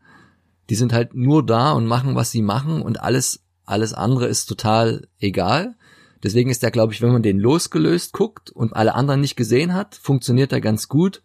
Die 0.70 0.76
sind 0.76 0.94
halt 0.94 1.14
nur 1.14 1.46
da 1.46 1.72
und 1.72 1.86
machen, 1.86 2.16
was 2.16 2.32
sie 2.32 2.42
machen 2.42 2.82
und 2.82 3.02
alles, 3.02 3.44
alles 3.66 3.94
andere 3.94 4.28
ist 4.28 4.46
total 4.46 5.08
egal. 5.20 5.76
Deswegen 6.24 6.50
ist 6.50 6.64
der, 6.64 6.72
glaube 6.72 6.94
ich, 6.94 7.02
wenn 7.02 7.12
man 7.12 7.22
den 7.22 7.38
losgelöst 7.38 8.14
guckt 8.14 8.50
und 8.50 8.74
alle 8.74 8.96
anderen 8.96 9.20
nicht 9.20 9.36
gesehen 9.36 9.74
hat, 9.74 9.96
funktioniert 9.96 10.54
er 10.54 10.62
ganz 10.62 10.88
gut. 10.88 11.22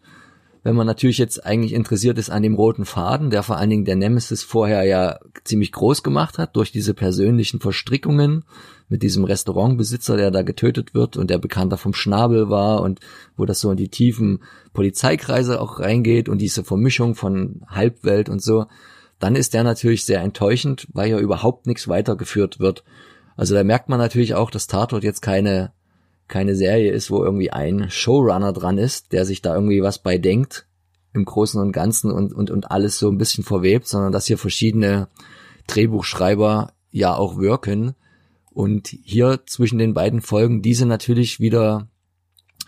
Wenn 0.61 0.75
man 0.75 0.85
natürlich 0.85 1.17
jetzt 1.17 1.45
eigentlich 1.45 1.73
interessiert 1.73 2.17
ist 2.17 2.29
an 2.29 2.43
dem 2.43 2.55
roten 2.55 2.85
Faden, 2.85 3.29
der 3.29 3.43
vor 3.43 3.57
allen 3.57 3.69
Dingen 3.69 3.85
der 3.85 3.95
Nemesis 3.95 4.43
vorher 4.43 4.83
ja 4.83 5.19
ziemlich 5.45 5.71
groß 5.71 6.03
gemacht 6.03 6.37
hat 6.37 6.55
durch 6.55 6.71
diese 6.71 6.93
persönlichen 6.93 7.61
Verstrickungen 7.61 8.43
mit 8.89 9.01
diesem 9.03 9.23
Restaurantbesitzer, 9.23 10.17
der 10.17 10.31
da 10.31 10.41
getötet 10.41 10.93
wird 10.93 11.15
und 11.15 11.29
der 11.29 11.37
bekannter 11.37 11.77
vom 11.77 11.93
Schnabel 11.93 12.49
war 12.49 12.81
und 12.81 12.99
wo 13.37 13.45
das 13.45 13.61
so 13.61 13.71
in 13.71 13.77
die 13.77 13.89
tiefen 13.89 14.43
Polizeikreise 14.73 15.61
auch 15.61 15.79
reingeht 15.79 16.27
und 16.27 16.39
diese 16.39 16.63
Vermischung 16.63 17.15
von 17.15 17.61
Halbwelt 17.67 18.27
und 18.27 18.41
so, 18.41 18.65
dann 19.19 19.35
ist 19.35 19.53
der 19.53 19.63
natürlich 19.63 20.05
sehr 20.05 20.21
enttäuschend, 20.21 20.87
weil 20.91 21.09
ja 21.09 21.19
überhaupt 21.19 21.67
nichts 21.67 21.87
weitergeführt 21.87 22.59
wird. 22.59 22.83
Also 23.37 23.55
da 23.55 23.63
merkt 23.63 23.87
man 23.87 23.99
natürlich 23.99 24.33
auch, 24.33 24.51
dass 24.51 24.67
Tatort 24.67 25.03
jetzt 25.03 25.21
keine 25.21 25.71
keine 26.29 26.55
Serie 26.55 26.91
ist, 26.91 27.11
wo 27.11 27.23
irgendwie 27.23 27.51
ein 27.51 27.89
Showrunner 27.89 28.53
dran 28.53 28.77
ist, 28.77 29.11
der 29.11 29.25
sich 29.25 29.41
da 29.41 29.53
irgendwie 29.53 29.81
was 29.83 29.99
bei 29.99 30.17
denkt 30.17 30.67
im 31.13 31.25
Großen 31.25 31.59
und 31.59 31.71
Ganzen 31.71 32.11
und, 32.11 32.33
und, 32.33 32.51
und 32.51 32.71
alles 32.71 32.99
so 32.99 33.09
ein 33.09 33.17
bisschen 33.17 33.43
verwebt, 33.43 33.87
sondern 33.87 34.11
dass 34.11 34.27
hier 34.27 34.37
verschiedene 34.37 35.07
Drehbuchschreiber 35.67 36.73
ja 36.91 37.15
auch 37.15 37.37
wirken 37.37 37.95
und 38.51 38.87
hier 38.87 39.41
zwischen 39.45 39.79
den 39.79 39.93
beiden 39.93 40.21
Folgen 40.21 40.61
diese 40.61 40.85
natürlich 40.85 41.39
wieder 41.39 41.87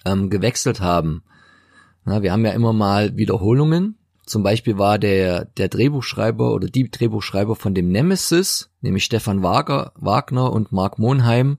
ähm, 0.06 0.30
gewechselt 0.30 0.82
haben. 0.82 1.24
Na, 2.06 2.24
wir 2.24 2.32
haben 2.32 2.46
ja 2.46 2.51
immer 2.51 2.74
mal 2.74 3.15
Wiederholungen. 3.15 3.98
Zum 4.25 4.44
Beispiel 4.44 4.77
war 4.77 4.98
der, 4.98 5.46
der 5.46 5.68
Drehbuchschreiber 5.68 6.53
oder 6.53 6.68
die 6.68 6.89
Drehbuchschreiber 6.89 7.56
von 7.56 7.74
dem 7.74 7.91
Nemesis, 7.91 8.70
nämlich 8.82 9.03
Stefan 9.03 9.44
Wager, 9.44 9.91
Wagner 9.96 10.51
und 10.51 10.72
Mark 10.72 10.98
Monheim, 10.98 11.58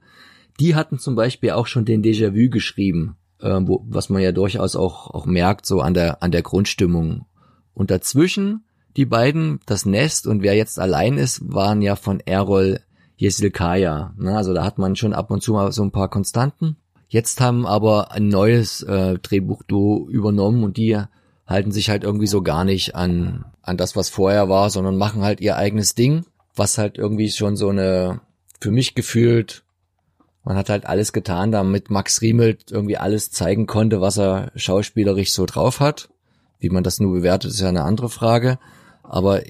die 0.61 0.75
hatten 0.75 0.99
zum 0.99 1.15
Beispiel 1.15 1.51
auch 1.51 1.67
schon 1.67 1.85
den 1.85 2.03
Déjà-vu 2.03 2.51
geschrieben, 2.51 3.17
äh, 3.41 3.59
wo, 3.63 3.85
was 3.89 4.09
man 4.09 4.23
ja 4.23 4.33
durchaus 4.33 4.77
auch, 4.77 5.11
auch 5.11 5.27
merkt, 5.27 5.67
so 5.67 5.81
an 5.81 5.95
der, 5.95 6.23
an 6.23 6.33
der 6.33 6.43
Grundstimmung. 6.43 7.27
Und 7.75 7.91
dazwischen, 7.91 8.65
die 8.97 9.07
beiden, 9.07 9.61
das 9.67 9.87
Nest 9.87 10.27
und 10.27 10.43
wer 10.43 10.55
jetzt 10.55 10.79
allein 10.79 11.17
ist, 11.17 11.41
waren 11.53 11.83
ja 11.83 11.97
von 11.97 12.21
Errol 12.21 12.81
Jesilkaya. 13.17 14.15
Ne? 14.19 14.37
Also 14.37 14.53
da 14.53 14.65
hat 14.65 14.79
man 14.79 14.97
schon 14.97 15.15
ab 15.15 15.31
und 15.31 15.43
zu 15.43 15.53
mal 15.53 15.73
so 15.73 15.83
ein 15.83 15.93
paar 15.93 16.09
Konstanten. 16.09 16.77
Jetzt 17.09 17.41
haben 17.41 17.67
aber 17.67 18.11
ein 18.13 18.29
neues 18.29 18.83
äh, 18.83 19.19
Drehbuchduo 19.19 20.09
übernommen 20.09 20.65
und 20.65 20.77
die 20.77 20.99
halten 21.47 21.73
sich 21.73 21.91
halt 21.91 22.05
irgendwie 22.05 22.27
so 22.27 22.43
gar 22.43 22.65
nicht 22.65 22.95
an, 22.95 23.45
an 23.63 23.77
das, 23.77 23.97
was 23.97 24.09
vorher 24.09 24.49
war, 24.49 24.71
sondern 24.71 24.97
machen 24.97 25.23
halt 25.23 25.41
ihr 25.41 25.57
eigenes 25.57 25.95
Ding, 25.95 26.25
was 26.57 26.79
halt 26.79 26.99
irgendwie 26.99 27.31
schon 27.31 27.57
so 27.57 27.69
eine, 27.69 28.21
für 28.61 28.71
mich 28.71 28.95
gefühlt, 28.95 29.63
man 30.45 30.57
hat 30.57 30.69
halt 30.69 30.87
alles 30.87 31.13
getan, 31.13 31.53
damit 31.53 31.91
Max 31.91 32.21
Riemelt 32.21 32.71
irgendwie 32.71 32.97
alles 32.97 33.31
zeigen 33.31 33.67
konnte, 33.67 34.01
was 34.01 34.19
er 34.19 34.51
schauspielerisch 34.57 35.33
so 35.33 35.47
drauf 35.47 35.81
hat. 35.81 36.09
Wie 36.59 36.71
man 36.71 36.85
das 36.85 37.01
nur 37.01 37.13
bewertet, 37.13 37.53
ist 37.53 37.61
ja 37.61 37.69
eine 37.69 37.85
andere 37.85 38.09
Frage. 38.09 38.59
Aber 39.03 39.43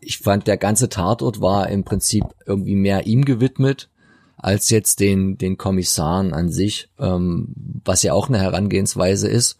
ich 0.00 0.18
fand, 0.18 0.46
der 0.46 0.56
ganze 0.56 0.88
Tatort 0.88 1.40
war 1.40 1.68
im 1.68 1.84
Prinzip 1.84 2.24
irgendwie 2.44 2.74
mehr 2.74 3.06
ihm 3.06 3.24
gewidmet 3.24 3.88
als 4.36 4.70
jetzt 4.70 4.98
den, 4.98 5.38
den 5.38 5.56
Kommissaren 5.56 6.34
an 6.34 6.50
sich, 6.50 6.90
ähm, 6.98 7.54
was 7.84 8.02
ja 8.02 8.12
auch 8.12 8.28
eine 8.28 8.40
Herangehensweise 8.40 9.28
ist, 9.28 9.58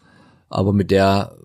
aber 0.49 0.73
mit 0.73 0.91
der 0.91 1.37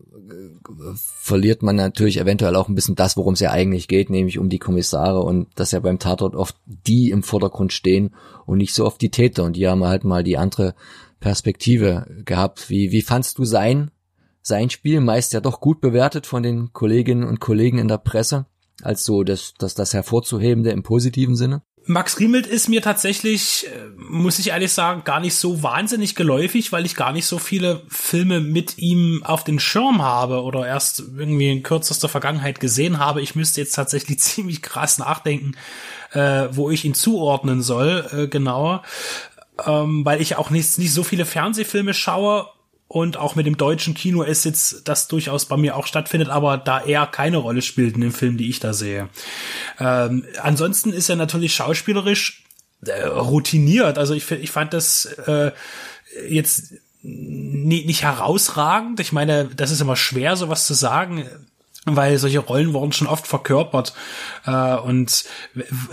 verliert 0.94 1.62
man 1.62 1.76
natürlich 1.76 2.18
eventuell 2.18 2.56
auch 2.56 2.68
ein 2.68 2.74
bisschen 2.74 2.94
das, 2.94 3.16
worum 3.16 3.34
es 3.34 3.40
ja 3.40 3.50
eigentlich 3.50 3.88
geht, 3.88 4.10
nämlich 4.10 4.38
um 4.38 4.48
die 4.48 4.58
Kommissare 4.58 5.20
und 5.22 5.48
dass 5.56 5.72
ja 5.72 5.80
beim 5.80 5.98
Tatort 5.98 6.34
oft 6.34 6.56
die 6.66 7.10
im 7.10 7.22
Vordergrund 7.22 7.72
stehen 7.72 8.14
und 8.46 8.58
nicht 8.58 8.74
so 8.74 8.84
oft 8.84 9.00
die 9.00 9.10
Täter 9.10 9.44
und 9.44 9.56
die 9.56 9.68
haben 9.68 9.84
halt 9.84 10.04
mal 10.04 10.22
die 10.22 10.36
andere 10.36 10.74
Perspektive 11.20 12.06
gehabt. 12.24 12.70
Wie, 12.70 12.92
wie 12.92 13.02
fandst 13.02 13.38
du 13.38 13.44
sein, 13.44 13.90
sein 14.42 14.70
Spiel? 14.70 15.00
Meist 15.00 15.32
ja 15.32 15.40
doch 15.40 15.60
gut 15.60 15.80
bewertet 15.80 16.26
von 16.26 16.42
den 16.42 16.72
Kolleginnen 16.72 17.24
und 17.24 17.40
Kollegen 17.40 17.78
in 17.78 17.88
der 17.88 17.98
Presse 17.98 18.46
als 18.82 19.04
so 19.04 19.24
das, 19.24 19.54
das, 19.58 19.74
das 19.74 19.94
hervorzuhebende 19.94 20.70
im 20.70 20.82
positiven 20.82 21.36
Sinne? 21.36 21.62
Max 21.88 22.18
Riemelt 22.18 22.46
ist 22.46 22.68
mir 22.68 22.82
tatsächlich, 22.82 23.66
äh, 23.66 23.88
muss 23.96 24.38
ich 24.38 24.48
ehrlich 24.48 24.72
sagen, 24.72 25.04
gar 25.04 25.20
nicht 25.20 25.34
so 25.34 25.62
wahnsinnig 25.62 26.14
geläufig, 26.14 26.70
weil 26.70 26.84
ich 26.84 26.94
gar 26.94 27.12
nicht 27.12 27.24
so 27.24 27.38
viele 27.38 27.82
Filme 27.88 28.40
mit 28.40 28.76
ihm 28.76 29.22
auf 29.24 29.42
den 29.42 29.58
Schirm 29.58 30.02
habe 30.02 30.42
oder 30.42 30.66
erst 30.66 31.02
irgendwie 31.16 31.50
in 31.50 31.62
kürzester 31.62 32.10
Vergangenheit 32.10 32.60
gesehen 32.60 32.98
habe. 32.98 33.22
Ich 33.22 33.34
müsste 33.34 33.62
jetzt 33.62 33.74
tatsächlich 33.74 34.18
ziemlich 34.20 34.60
krass 34.60 34.98
nachdenken, 34.98 35.56
äh, 36.12 36.48
wo 36.50 36.70
ich 36.70 36.84
ihn 36.84 36.92
zuordnen 36.94 37.62
soll, 37.62 38.06
äh, 38.12 38.28
genauer. 38.28 38.82
Ähm, 39.64 40.04
weil 40.04 40.20
ich 40.20 40.36
auch 40.36 40.50
nicht, 40.50 40.78
nicht 40.78 40.92
so 40.92 41.02
viele 41.02 41.24
Fernsehfilme 41.24 41.94
schaue 41.94 42.48
und 42.88 43.18
auch 43.18 43.34
mit 43.34 43.46
dem 43.46 43.58
deutschen 43.58 43.92
Kino 43.92 44.22
ist 44.22 44.44
jetzt 44.44 44.88
das 44.88 45.08
durchaus 45.08 45.44
bei 45.44 45.58
mir 45.58 45.76
auch 45.76 45.86
stattfindet, 45.86 46.30
aber 46.30 46.56
da 46.56 46.80
er 46.80 47.06
keine 47.06 47.36
Rolle 47.36 47.60
spielt 47.60 47.94
in 47.94 48.00
dem 48.00 48.12
Film, 48.12 48.38
die 48.38 48.48
ich 48.48 48.60
da 48.60 48.72
sehe. 48.72 49.10
Ähm, 49.78 50.24
ansonsten 50.42 50.94
ist 50.94 51.10
er 51.10 51.16
natürlich 51.16 51.54
schauspielerisch 51.54 52.44
äh, 52.86 53.04
routiniert. 53.04 53.98
Also 53.98 54.14
ich, 54.14 54.30
ich 54.30 54.50
fand 54.50 54.72
das 54.72 55.04
äh, 55.04 55.52
jetzt 56.28 56.74
nicht, 57.02 57.86
nicht 57.86 58.02
herausragend. 58.02 59.00
Ich 59.00 59.12
meine, 59.12 59.44
das 59.44 59.70
ist 59.70 59.82
immer 59.82 59.96
schwer, 59.96 60.36
sowas 60.36 60.66
zu 60.66 60.72
sagen 60.72 61.26
weil 61.96 62.18
solche 62.18 62.38
Rollen 62.40 62.72
wurden 62.72 62.92
schon 62.92 63.06
oft 63.06 63.26
verkörpert. 63.26 63.94
Äh, 64.46 64.76
und 64.76 65.24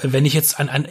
wenn 0.01 0.25
ich 0.25 0.33
jetzt 0.33 0.59
an, 0.59 0.69
an 0.69 0.87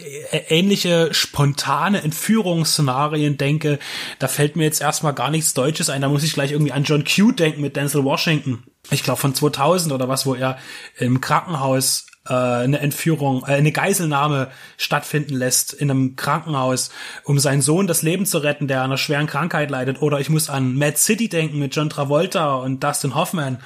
ähnliche 0.49 1.12
spontane 1.12 2.02
Entführungsszenarien 2.02 3.37
denke, 3.37 3.78
da 4.18 4.28
fällt 4.28 4.56
mir 4.56 4.64
jetzt 4.64 4.80
erstmal 4.80 5.14
gar 5.14 5.30
nichts 5.30 5.54
Deutsches 5.54 5.90
ein. 5.90 6.02
Da 6.02 6.08
muss 6.08 6.25
ich 6.25 6.34
gleich 6.34 6.52
irgendwie 6.52 6.73
an 6.73 6.84
John 6.84 7.04
Q 7.04 7.32
denken 7.32 7.61
mit 7.61 7.76
Denzel 7.76 8.04
Washington. 8.04 8.64
Ich 8.90 9.02
glaube 9.02 9.20
von 9.20 9.34
2000 9.34 9.92
oder 9.92 10.08
was, 10.08 10.26
wo 10.26 10.34
er 10.34 10.58
im 10.99 11.20
Krankenhaus 11.20 12.06
äh, 12.28 12.33
eine 12.33 12.78
Entführung, 12.81 13.43
äh, 13.47 13.52
eine 13.52 13.73
Geiselnahme 13.73 14.49
stattfinden 14.76 15.35
lässt 15.35 15.73
in 15.73 15.90
einem 15.90 16.16
Krankenhaus, 16.16 16.90
um 17.25 17.38
seinen 17.38 17.62
Sohn 17.62 17.87
das 17.87 18.02
Leben 18.02 18.26
zu 18.26 18.38
retten, 18.38 18.69
der 18.69 18.78
an 18.78 18.87
einer 18.87 18.97
schweren 18.97 19.26
Krankheit 19.26 19.71
leidet. 19.71 20.00
Oder 20.00 20.21
ich 20.21 20.31
muss 20.31 20.49
an 20.49 20.76
Mad 20.76 20.97
City 20.97 21.28
denken 21.28 21.59
mit 21.59 21.75
John 21.75 21.90
Travolta 21.90 22.54
und 22.54 22.83
Dustin 22.83 23.14
Hoffman 23.14 23.59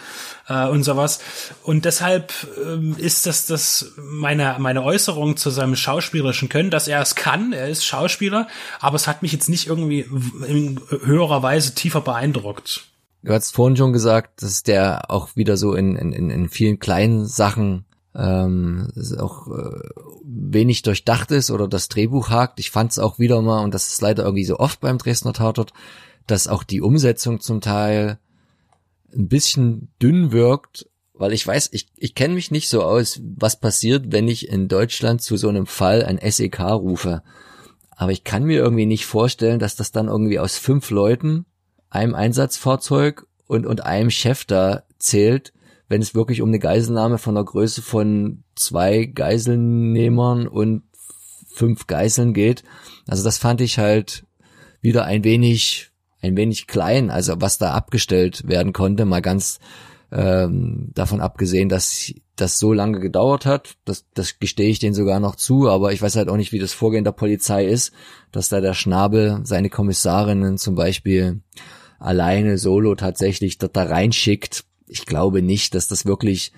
äh, 0.48 0.66
und 0.66 0.82
sowas. 0.82 1.20
Und 1.62 1.84
deshalb 1.84 2.32
ähm, 2.64 2.96
ist 2.98 3.26
das 3.26 3.46
das 3.46 3.92
meine 3.96 4.56
meine 4.58 4.82
Äußerung 4.82 5.36
zu 5.36 5.50
seinem 5.50 5.76
schauspielerischen 5.76 6.48
Können, 6.48 6.70
dass 6.70 6.88
er 6.88 7.00
es 7.00 7.14
kann. 7.14 7.52
Er 7.52 7.68
ist 7.68 7.84
Schauspieler, 7.84 8.48
aber 8.80 8.96
es 8.96 9.06
hat 9.06 9.22
mich 9.22 9.32
jetzt 9.32 9.48
nicht 9.48 9.68
irgendwie 9.68 10.06
in 10.46 10.80
höherer 11.02 11.42
Weise 11.42 11.74
tiefer 11.74 12.00
beeindruckt. 12.00 12.86
Du 13.22 13.32
hast 13.32 13.54
vorhin 13.54 13.76
schon 13.76 13.92
gesagt, 13.92 14.42
dass 14.42 14.62
der 14.62 15.10
auch 15.10 15.34
wieder 15.34 15.56
so 15.56 15.74
in, 15.74 15.96
in, 15.96 16.30
in 16.30 16.48
vielen 16.48 16.78
kleinen 16.78 17.26
Sachen 17.26 17.84
ähm, 18.14 18.88
auch 19.18 19.48
äh, 19.48 19.80
wenig 20.24 20.82
durchdacht 20.82 21.30
ist 21.30 21.50
oder 21.50 21.68
das 21.68 21.88
Drehbuch 21.88 22.30
hakt. 22.30 22.58
Ich 22.60 22.70
fand 22.70 22.92
es 22.92 22.98
auch 22.98 23.18
wieder 23.18 23.42
mal, 23.42 23.62
und 23.62 23.74
das 23.74 23.88
ist 23.88 24.00
leider 24.00 24.24
irgendwie 24.24 24.44
so 24.44 24.58
oft 24.58 24.80
beim 24.80 24.98
Dresdner 24.98 25.32
Tatort, 25.32 25.72
dass 26.26 26.48
auch 26.48 26.62
die 26.62 26.80
Umsetzung 26.80 27.40
zum 27.40 27.60
Teil 27.60 28.18
ein 29.14 29.28
bisschen 29.28 29.92
dünn 30.02 30.32
wirkt, 30.32 30.88
weil 31.14 31.32
ich 31.32 31.46
weiß, 31.46 31.70
ich, 31.72 31.88
ich 31.96 32.14
kenne 32.14 32.34
mich 32.34 32.50
nicht 32.50 32.68
so 32.68 32.82
aus, 32.82 33.20
was 33.36 33.58
passiert, 33.58 34.12
wenn 34.12 34.28
ich 34.28 34.48
in 34.48 34.68
Deutschland 34.68 35.20
zu 35.20 35.36
so 35.36 35.48
einem 35.48 35.66
Fall 35.66 36.04
ein 36.04 36.18
SEK 36.18 36.60
rufe. 36.60 37.22
Aber 37.90 38.12
ich 38.12 38.22
kann 38.22 38.44
mir 38.44 38.58
irgendwie 38.58 38.86
nicht 38.86 39.06
vorstellen, 39.06 39.58
dass 39.58 39.74
das 39.74 39.90
dann 39.90 40.06
irgendwie 40.06 40.38
aus 40.38 40.56
fünf 40.56 40.90
Leuten, 40.90 41.46
einem 41.90 42.14
Einsatzfahrzeug 42.14 43.26
und, 43.46 43.66
und 43.66 43.84
einem 43.84 44.10
Chef 44.10 44.44
da 44.44 44.84
zählt, 44.98 45.52
wenn 45.88 46.02
es 46.02 46.14
wirklich 46.14 46.42
um 46.42 46.50
eine 46.50 46.58
Geiselnahme 46.58 47.18
von 47.18 47.34
der 47.34 47.44
Größe 47.44 47.82
von 47.82 48.44
zwei 48.54 49.06
Geiselnehmern 49.06 50.46
und 50.46 50.82
fünf 51.48 51.86
Geiseln 51.86 52.34
geht. 52.34 52.62
Also 53.06 53.24
das 53.24 53.38
fand 53.38 53.60
ich 53.60 53.78
halt 53.78 54.24
wieder 54.80 55.04
ein 55.04 55.24
wenig, 55.24 55.90
ein 56.20 56.36
wenig 56.36 56.66
klein, 56.66 57.10
also 57.10 57.40
was 57.40 57.58
da 57.58 57.72
abgestellt 57.72 58.46
werden 58.46 58.72
konnte, 58.72 59.04
mal 59.04 59.22
ganz 59.22 59.58
ähm, 60.12 60.90
davon 60.94 61.20
abgesehen, 61.20 61.68
dass 61.68 62.12
das 62.36 62.58
so 62.58 62.72
lange 62.72 63.00
gedauert 63.00 63.44
hat. 63.46 63.74
Das, 63.84 64.06
das 64.14 64.38
gestehe 64.38 64.70
ich 64.70 64.78
denen 64.78 64.94
sogar 64.94 65.20
noch 65.20 65.36
zu, 65.36 65.68
aber 65.68 65.92
ich 65.92 66.00
weiß 66.00 66.16
halt 66.16 66.28
auch 66.28 66.36
nicht, 66.36 66.52
wie 66.52 66.58
das 66.58 66.72
Vorgehen 66.72 67.04
der 67.04 67.12
Polizei 67.12 67.66
ist, 67.66 67.92
dass 68.30 68.48
da 68.48 68.60
der 68.60 68.74
Schnabel 68.74 69.40
seine 69.44 69.70
Kommissarinnen 69.70 70.58
zum 70.58 70.74
Beispiel 70.74 71.40
alleine 71.98 72.58
solo 72.58 72.94
tatsächlich 72.94 73.58
dort 73.58 73.76
da 73.76 73.84
reinschickt 73.84 74.64
ich 74.88 75.06
glaube 75.06 75.42
nicht, 75.42 75.74
dass 75.74 75.88
das 75.88 76.06
wirklich 76.06 76.52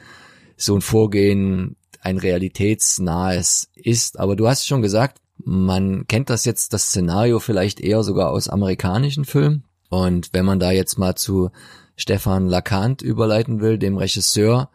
so 0.57 0.75
ein 0.75 0.81
Vorgehen 0.81 1.77
ein 2.01 2.19
realitätsnahes 2.19 3.71
ist. 3.75 4.19
Aber 4.19 4.37
du 4.37 4.49
hast 4.49 4.67
schon 4.67 4.83
gesagt, 4.83 5.19
man 5.45 6.07
kennt 6.07 6.31
das 6.31 6.45
jetzt, 6.45 6.73
das 6.73 6.89
Szenario 6.89 7.41
vielleicht 7.41 7.81
eher 7.81 8.03
sogar 8.03 8.31
aus 8.31 8.49
amerikanischen 8.49 9.25
Filmen. 9.25 9.65
Und 9.89 10.31
wenn 10.33 10.45
man 10.45 10.61
da 10.61 10.71
jetzt 10.71 10.99
mal 10.99 11.15
zu 11.17 11.51
Stefan 11.97 12.47
Lacant 12.47 13.03
überleiten 13.03 13.61
will, 13.61 13.79
dem 13.79 13.97
Regisseur, 13.97 14.71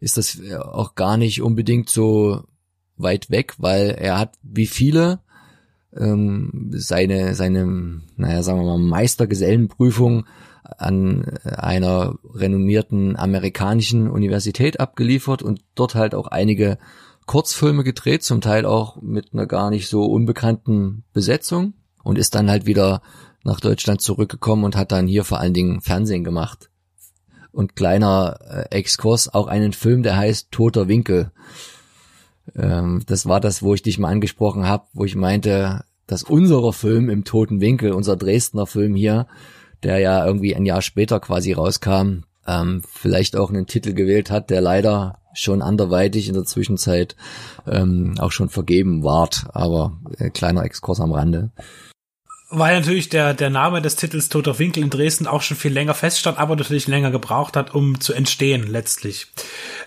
ist 0.00 0.16
das 0.16 0.40
auch 0.60 0.94
gar 0.94 1.16
nicht 1.16 1.40
unbedingt 1.40 1.88
so 1.88 2.42
weit 2.96 3.30
weg, 3.30 3.54
weil 3.58 3.90
er 3.90 4.18
hat 4.18 4.34
wie 4.42 4.66
viele 4.66 5.20
ähm, 5.96 6.70
seine, 6.74 7.34
seine, 7.34 8.02
naja, 8.16 8.42
sagen 8.42 8.60
wir 8.60 8.66
mal, 8.66 8.78
Meistergesellenprüfung 8.78 10.26
an 10.78 11.24
einer 11.44 12.16
renommierten 12.34 13.16
amerikanischen 13.16 14.10
Universität 14.10 14.80
abgeliefert 14.80 15.42
und 15.42 15.60
dort 15.74 15.94
halt 15.94 16.14
auch 16.14 16.28
einige 16.28 16.78
Kurzfilme 17.26 17.84
gedreht, 17.84 18.22
zum 18.22 18.40
Teil 18.40 18.64
auch 18.64 19.00
mit 19.02 19.32
einer 19.32 19.46
gar 19.46 19.70
nicht 19.70 19.88
so 19.88 20.04
unbekannten 20.04 21.04
Besetzung 21.12 21.74
und 22.02 22.18
ist 22.18 22.34
dann 22.34 22.50
halt 22.50 22.66
wieder 22.66 23.02
nach 23.42 23.60
Deutschland 23.60 24.00
zurückgekommen 24.00 24.64
und 24.64 24.76
hat 24.76 24.92
dann 24.92 25.06
hier 25.06 25.24
vor 25.24 25.40
allen 25.40 25.54
Dingen 25.54 25.80
Fernsehen 25.80 26.24
gemacht. 26.24 26.70
Und 27.52 27.74
kleiner 27.74 28.38
äh, 28.48 28.76
Exkurs, 28.76 29.32
auch 29.32 29.46
einen 29.46 29.72
Film, 29.72 30.02
der 30.02 30.16
heißt 30.16 30.50
Toter 30.50 30.88
Winkel. 30.88 31.32
Ähm, 32.54 33.02
das 33.06 33.26
war 33.26 33.40
das, 33.40 33.62
wo 33.62 33.74
ich 33.74 33.82
dich 33.82 33.98
mal 33.98 34.10
angesprochen 34.10 34.66
habe, 34.66 34.86
wo 34.92 35.04
ich 35.04 35.16
meinte, 35.16 35.84
dass 36.06 36.22
unserer 36.22 36.72
Film 36.72 37.08
im 37.08 37.24
Toten 37.24 37.60
Winkel, 37.60 37.92
unser 37.92 38.16
Dresdner 38.16 38.66
Film 38.66 38.94
hier, 38.94 39.26
der 39.82 39.98
ja 39.98 40.24
irgendwie 40.24 40.54
ein 40.54 40.66
Jahr 40.66 40.82
später 40.82 41.20
quasi 41.20 41.52
rauskam, 41.52 42.24
ähm, 42.46 42.82
vielleicht 42.90 43.36
auch 43.36 43.50
einen 43.50 43.66
Titel 43.66 43.92
gewählt 43.92 44.30
hat, 44.30 44.50
der 44.50 44.60
leider 44.60 45.18
schon 45.34 45.62
anderweitig 45.62 46.28
in 46.28 46.34
der 46.34 46.44
Zwischenzeit 46.44 47.16
ähm, 47.66 48.14
auch 48.18 48.32
schon 48.32 48.48
vergeben 48.48 49.02
ward. 49.02 49.46
Aber 49.52 49.98
äh, 50.18 50.30
kleiner 50.30 50.64
Exkurs 50.64 51.00
am 51.00 51.12
Rande. 51.12 51.50
Weil 52.48 52.78
natürlich 52.78 53.08
der, 53.08 53.34
der 53.34 53.50
Name 53.50 53.82
des 53.82 53.96
Titels 53.96 54.28
Toter 54.28 54.58
Winkel 54.60 54.82
in 54.82 54.90
Dresden 54.90 55.26
auch 55.26 55.42
schon 55.42 55.56
viel 55.56 55.72
länger 55.72 55.94
feststand, 55.94 56.38
aber 56.38 56.54
natürlich 56.54 56.86
länger 56.86 57.10
gebraucht 57.10 57.56
hat, 57.56 57.74
um 57.74 58.00
zu 58.00 58.12
entstehen 58.12 58.68
letztlich. 58.68 59.26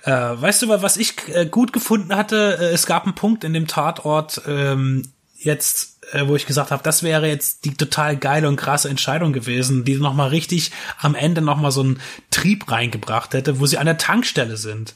Äh, 0.04 0.12
weißt 0.12 0.64
du, 0.64 0.68
was 0.68 0.98
ich 0.98 1.14
äh, 1.34 1.46
gut 1.46 1.72
gefunden 1.72 2.14
hatte? 2.16 2.58
Äh, 2.60 2.74
es 2.74 2.86
gab 2.86 3.06
einen 3.06 3.16
Punkt 3.16 3.46
in 3.46 3.54
dem 3.54 3.68
Tatort, 3.68 4.42
ähm, 4.46 5.04
jetzt, 5.38 5.99
äh, 6.12 6.28
wo 6.28 6.36
ich 6.36 6.46
gesagt 6.46 6.72
habe, 6.72 6.84
das 6.84 7.04
wäre 7.04 7.28
jetzt 7.28 7.66
die 7.66 7.74
total 7.74 8.18
geile 8.18 8.48
und 8.48 8.56
krasse 8.56 8.90
Entscheidung 8.90 9.34
gewesen, 9.34 9.86
die 9.86 9.96
nochmal 9.96 10.30
richtig 10.30 10.72
am 11.00 11.16
Ende 11.16 11.42
nochmal 11.42 11.72
so 11.72 11.82
einen 11.82 12.00
Trieb 12.32 12.72
reingebracht 12.72 13.34
hätte, 13.34 13.60
wo 13.60 13.66
sie 13.66 13.78
an 13.78 13.86
der 13.86 13.98
Tankstelle 13.98 14.58
sind, 14.58 14.94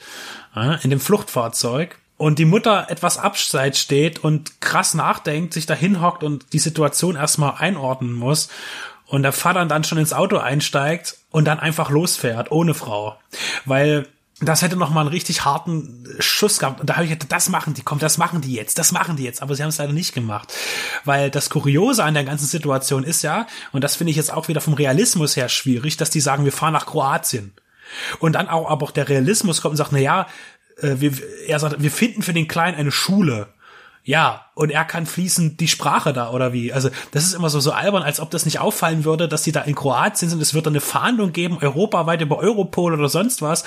äh, 0.55 0.81
in 0.83 0.89
dem 0.89 0.99
Fluchtfahrzeug. 0.99 1.97
Und 2.17 2.39
die 2.39 2.45
Mutter 2.45 2.89
etwas 2.89 3.17
abseits 3.17 3.79
steht 3.79 4.23
und 4.23 4.61
krass 4.61 4.93
nachdenkt, 4.93 5.53
sich 5.53 5.65
da 5.65 5.73
hinhockt 5.73 6.23
und 6.23 6.53
die 6.53 6.59
Situation 6.59 7.15
erstmal 7.15 7.55
einordnen 7.57 8.13
muss. 8.13 8.49
Und 9.07 9.23
der 9.23 9.33
Vater 9.33 9.65
dann 9.65 9.83
schon 9.83 9.97
ins 9.97 10.13
Auto 10.13 10.37
einsteigt 10.37 11.17
und 11.31 11.45
dann 11.45 11.59
einfach 11.59 11.89
losfährt, 11.89 12.51
ohne 12.51 12.73
Frau. 12.73 13.17
Weil 13.65 14.07
das 14.47 14.61
hätte 14.61 14.75
noch 14.75 14.89
mal 14.89 15.01
einen 15.01 15.09
richtig 15.09 15.45
harten 15.45 16.07
Schuss 16.19 16.59
gehabt. 16.59 16.81
Und 16.81 16.89
da 16.89 16.95
habe 16.95 17.05
ich 17.05 17.11
gedacht, 17.11 17.31
das 17.31 17.49
machen 17.49 17.73
die, 17.73 17.81
komm, 17.81 17.99
das 17.99 18.17
machen 18.17 18.41
die 18.41 18.53
jetzt, 18.53 18.79
das 18.79 18.91
machen 18.91 19.15
die 19.15 19.23
jetzt. 19.23 19.41
Aber 19.41 19.55
sie 19.55 19.63
haben 19.63 19.69
es 19.69 19.77
leider 19.77 19.93
nicht 19.93 20.13
gemacht. 20.13 20.53
Weil 21.05 21.29
das 21.29 21.49
Kuriose 21.49 22.03
an 22.03 22.13
der 22.13 22.23
ganzen 22.23 22.47
Situation 22.47 23.03
ist 23.03 23.21
ja, 23.21 23.47
und 23.71 23.83
das 23.83 23.95
finde 23.95 24.11
ich 24.11 24.17
jetzt 24.17 24.33
auch 24.33 24.47
wieder 24.47 24.61
vom 24.61 24.73
Realismus 24.73 25.35
her 25.35 25.49
schwierig, 25.49 25.97
dass 25.97 26.09
die 26.09 26.21
sagen, 26.21 26.45
wir 26.45 26.51
fahren 26.51 26.73
nach 26.73 26.85
Kroatien. 26.85 27.53
Und 28.19 28.33
dann 28.33 28.49
auch, 28.49 28.69
aber 28.69 28.85
auch 28.85 28.91
der 28.91 29.09
Realismus 29.09 29.61
kommt 29.61 29.73
und 29.73 29.77
sagt, 29.77 29.91
na 29.91 29.99
ja, 29.99 30.27
äh, 30.77 30.95
wir, 30.97 31.13
er 31.47 31.59
sagt, 31.59 31.81
wir 31.81 31.91
finden 31.91 32.21
für 32.21 32.33
den 32.33 32.47
Kleinen 32.47 32.77
eine 32.77 32.91
Schule. 32.91 33.47
Ja, 34.03 34.42
und 34.55 34.69
er 34.69 34.85
kann 34.85 35.07
fließend 35.07 35.59
die 35.59 35.67
Sprache 35.67 36.13
da 36.13 36.29
oder 36.29 36.53
wie. 36.53 36.71
Also 36.71 36.89
das 37.11 37.23
ist 37.23 37.33
immer 37.33 37.49
so 37.49 37.59
so 37.59 37.71
albern, 37.71 38.03
als 38.03 38.19
ob 38.19 38.29
das 38.29 38.45
nicht 38.45 38.59
auffallen 38.59 39.03
würde, 39.03 39.27
dass 39.27 39.41
die 39.41 39.51
da 39.51 39.61
in 39.61 39.73
Kroatien 39.73 40.29
sind. 40.29 40.41
Es 40.41 40.53
wird 40.53 40.67
dann 40.67 40.73
eine 40.73 40.81
Fahndung 40.81 41.33
geben, 41.33 41.57
europaweit 41.59 42.21
über 42.21 42.37
Europol 42.37 42.93
oder 42.93 43.09
sonst 43.09 43.41
was. 43.41 43.63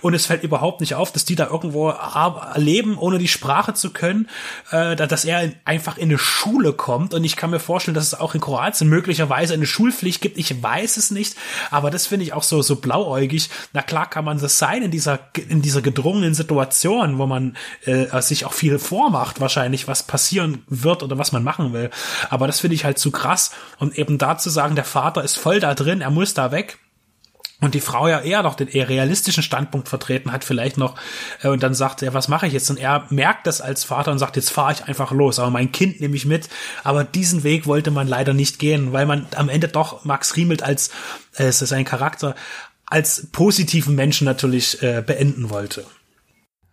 Und 0.00 0.14
es 0.14 0.24
fällt 0.24 0.42
überhaupt 0.42 0.80
nicht 0.80 0.94
auf, 0.94 1.12
dass 1.12 1.26
die 1.26 1.34
da 1.34 1.48
irgendwo 1.48 1.92
leben, 2.56 2.96
ohne 2.96 3.18
die 3.18 3.28
Sprache 3.28 3.74
zu 3.74 3.90
können, 3.90 4.28
äh, 4.70 4.96
dass 4.96 5.26
er 5.26 5.52
einfach 5.66 5.98
in 5.98 6.08
eine 6.08 6.18
Schule 6.18 6.72
kommt. 6.72 7.12
Und 7.12 7.24
ich 7.24 7.36
kann 7.36 7.50
mir 7.50 7.60
vorstellen, 7.60 7.94
dass 7.94 8.06
es 8.06 8.14
auch 8.18 8.34
in 8.34 8.40
Kroatien 8.40 8.88
möglicherweise 8.88 9.52
eine 9.52 9.66
Schulpflicht 9.66 10.22
gibt. 10.22 10.38
Ich 10.38 10.62
weiß 10.62 10.96
es 10.96 11.10
nicht, 11.10 11.36
aber 11.70 11.90
das 11.90 12.06
finde 12.06 12.24
ich 12.24 12.32
auch 12.32 12.44
so 12.44 12.62
so 12.62 12.76
blauäugig. 12.76 13.50
Na 13.74 13.82
klar 13.82 14.08
kann 14.08 14.24
man 14.24 14.38
das 14.38 14.58
sein 14.58 14.82
in 14.82 14.90
dieser 14.90 15.18
in 15.48 15.60
dieser 15.60 15.82
gedrungenen 15.82 16.32
Situation, 16.32 17.18
wo 17.18 17.26
man 17.26 17.56
äh, 17.84 18.22
sich 18.22 18.46
auch 18.46 18.54
viel 18.54 18.78
vormacht, 18.78 19.40
wahrscheinlich 19.40 19.86
was 19.86 20.02
passiert 20.02 20.29
passieren 20.30 20.62
wird 20.68 21.02
oder 21.02 21.18
was 21.18 21.32
man 21.32 21.42
machen 21.42 21.72
will. 21.72 21.90
Aber 22.28 22.46
das 22.46 22.60
finde 22.60 22.76
ich 22.76 22.84
halt 22.84 22.98
zu 22.98 23.10
krass. 23.10 23.50
Und 23.78 23.98
eben 23.98 24.16
da 24.16 24.38
zu 24.38 24.48
sagen, 24.48 24.76
der 24.76 24.84
Vater 24.84 25.24
ist 25.24 25.36
voll 25.36 25.58
da 25.58 25.74
drin, 25.74 26.00
er 26.00 26.10
muss 26.10 26.34
da 26.34 26.52
weg. 26.52 26.78
Und 27.60 27.74
die 27.74 27.80
Frau 27.80 28.08
ja 28.08 28.20
eher 28.20 28.42
noch 28.42 28.54
den 28.54 28.68
eher 28.68 28.88
realistischen 28.88 29.42
Standpunkt 29.42 29.88
vertreten 29.88 30.32
hat, 30.32 30.44
vielleicht 30.44 30.78
noch, 30.78 30.94
äh, 31.42 31.48
und 31.48 31.62
dann 31.62 31.74
sagt 31.74 32.00
er, 32.00 32.14
was 32.14 32.28
mache 32.28 32.46
ich 32.46 32.54
jetzt? 32.54 32.70
Und 32.70 32.78
er 32.78 33.06
merkt 33.10 33.46
das 33.46 33.60
als 33.60 33.84
Vater 33.84 34.12
und 34.12 34.18
sagt, 34.18 34.36
jetzt 34.36 34.50
fahre 34.50 34.72
ich 34.72 34.84
einfach 34.84 35.10
los, 35.10 35.38
aber 35.38 35.50
mein 35.50 35.70
Kind 35.70 36.00
nehme 36.00 36.16
ich 36.16 36.24
mit. 36.24 36.48
Aber 36.84 37.04
diesen 37.04 37.42
Weg 37.42 37.66
wollte 37.66 37.90
man 37.90 38.08
leider 38.08 38.32
nicht 38.32 38.58
gehen, 38.60 38.92
weil 38.92 39.04
man 39.04 39.26
am 39.36 39.50
Ende 39.50 39.68
doch 39.68 40.04
Max 40.04 40.36
Riemelt 40.36 40.62
als, 40.62 40.90
äh, 41.34 41.44
es 41.44 41.60
ist 41.60 41.72
ein 41.72 41.84
Charakter, 41.84 42.34
als 42.86 43.26
positiven 43.30 43.94
Menschen 43.94 44.24
natürlich 44.24 44.82
äh, 44.82 45.02
beenden 45.04 45.50
wollte. 45.50 45.84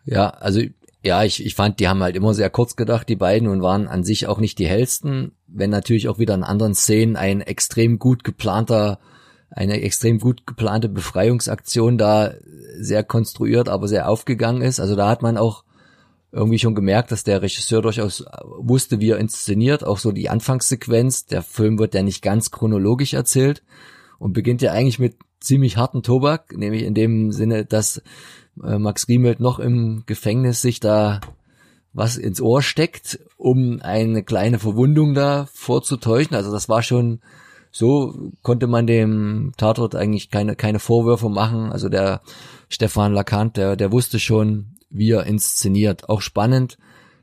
Ja, 0.05 0.29
also 0.29 0.61
ja, 1.07 1.23
ich, 1.23 1.43
ich 1.43 1.55
fand, 1.55 1.79
die 1.79 1.87
haben 1.87 2.03
halt 2.03 2.15
immer 2.15 2.33
sehr 2.33 2.49
kurz 2.49 2.75
gedacht, 2.75 3.09
die 3.09 3.15
beiden, 3.15 3.47
und 3.47 3.61
waren 3.61 3.87
an 3.87 4.03
sich 4.03 4.27
auch 4.27 4.39
nicht 4.39 4.59
die 4.59 4.67
hellsten, 4.67 5.31
wenn 5.47 5.69
natürlich 5.69 6.07
auch 6.07 6.19
wieder 6.19 6.35
in 6.35 6.43
anderen 6.43 6.75
Szenen 6.75 7.15
ein 7.15 7.41
extrem 7.41 7.97
gut 7.97 8.23
geplanter, 8.23 8.99
eine 9.49 9.81
extrem 9.81 10.19
gut 10.19 10.45
geplante 10.45 10.89
Befreiungsaktion 10.89 11.97
da 11.97 12.33
sehr 12.77 13.03
konstruiert, 13.03 13.69
aber 13.69 13.87
sehr 13.87 14.09
aufgegangen 14.09 14.61
ist. 14.61 14.79
Also 14.79 14.95
da 14.95 15.09
hat 15.09 15.21
man 15.21 15.37
auch 15.37 15.63
irgendwie 16.31 16.59
schon 16.59 16.75
gemerkt, 16.75 17.11
dass 17.11 17.23
der 17.23 17.41
Regisseur 17.41 17.81
durchaus 17.81 18.25
wusste, 18.43 18.99
wie 18.99 19.11
er 19.11 19.17
inszeniert, 19.17 19.85
auch 19.85 19.97
so 19.97 20.11
die 20.11 20.29
Anfangssequenz. 20.29 21.25
Der 21.25 21.41
Film 21.41 21.79
wird 21.79 21.95
ja 21.95 22.03
nicht 22.03 22.21
ganz 22.21 22.51
chronologisch 22.51 23.13
erzählt 23.13 23.63
und 24.19 24.33
beginnt 24.33 24.61
ja 24.61 24.73
eigentlich 24.73 24.99
mit 24.99 25.15
ziemlich 25.39 25.77
harten 25.77 26.03
Tobak, 26.03 26.55
nämlich 26.55 26.83
in 26.83 26.93
dem 26.93 27.31
Sinne, 27.31 27.65
dass 27.65 28.01
äh, 28.63 28.77
Max 28.77 29.07
Riemelt 29.07 29.39
noch 29.39 29.59
im 29.59 30.03
Gefängnis 30.05 30.61
sich 30.61 30.79
da 30.79 31.21
was 31.93 32.17
ins 32.17 32.41
Ohr 32.41 32.61
steckt, 32.61 33.19
um 33.37 33.79
eine 33.81 34.23
kleine 34.23 34.59
Verwundung 34.59 35.15
da 35.15 35.47
vorzutäuschen. 35.51 36.35
Also 36.35 36.51
das 36.51 36.69
war 36.69 36.83
schon 36.83 37.21
so, 37.71 38.31
konnte 38.43 38.67
man 38.67 38.87
dem 38.87 39.53
Tatort 39.57 39.95
eigentlich 39.95 40.29
keine, 40.29 40.55
keine 40.55 40.79
Vorwürfe 40.79 41.29
machen. 41.29 41.71
Also 41.71 41.89
der 41.89 42.21
Stefan 42.69 43.13
Lacant, 43.13 43.57
der, 43.57 43.75
der 43.75 43.91
wusste 43.91 44.19
schon, 44.19 44.75
wie 44.89 45.11
er 45.11 45.25
inszeniert. 45.25 46.07
Auch 46.07 46.21
spannend, 46.21 46.77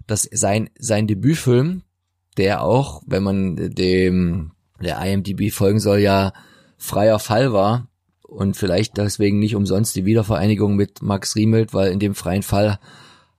dass 0.06 0.28
sein, 0.32 0.70
sein 0.78 1.06
Debütfilm, 1.06 1.82
der 2.36 2.62
auch, 2.62 3.02
wenn 3.06 3.22
man 3.22 3.74
dem, 3.74 4.52
der 4.82 5.00
IMDb 5.04 5.52
folgen 5.52 5.80
soll, 5.80 6.00
ja 6.00 6.32
freier 6.76 7.18
Fall 7.18 7.52
war, 7.52 7.88
und 8.34 8.56
vielleicht 8.56 8.98
deswegen 8.98 9.38
nicht 9.38 9.54
umsonst 9.54 9.94
die 9.96 10.04
Wiedervereinigung 10.04 10.74
mit 10.74 11.02
Max 11.02 11.36
Riemelt, 11.36 11.72
weil 11.72 11.92
in 11.92 12.00
dem 12.00 12.14
freien 12.14 12.42
Fall 12.42 12.78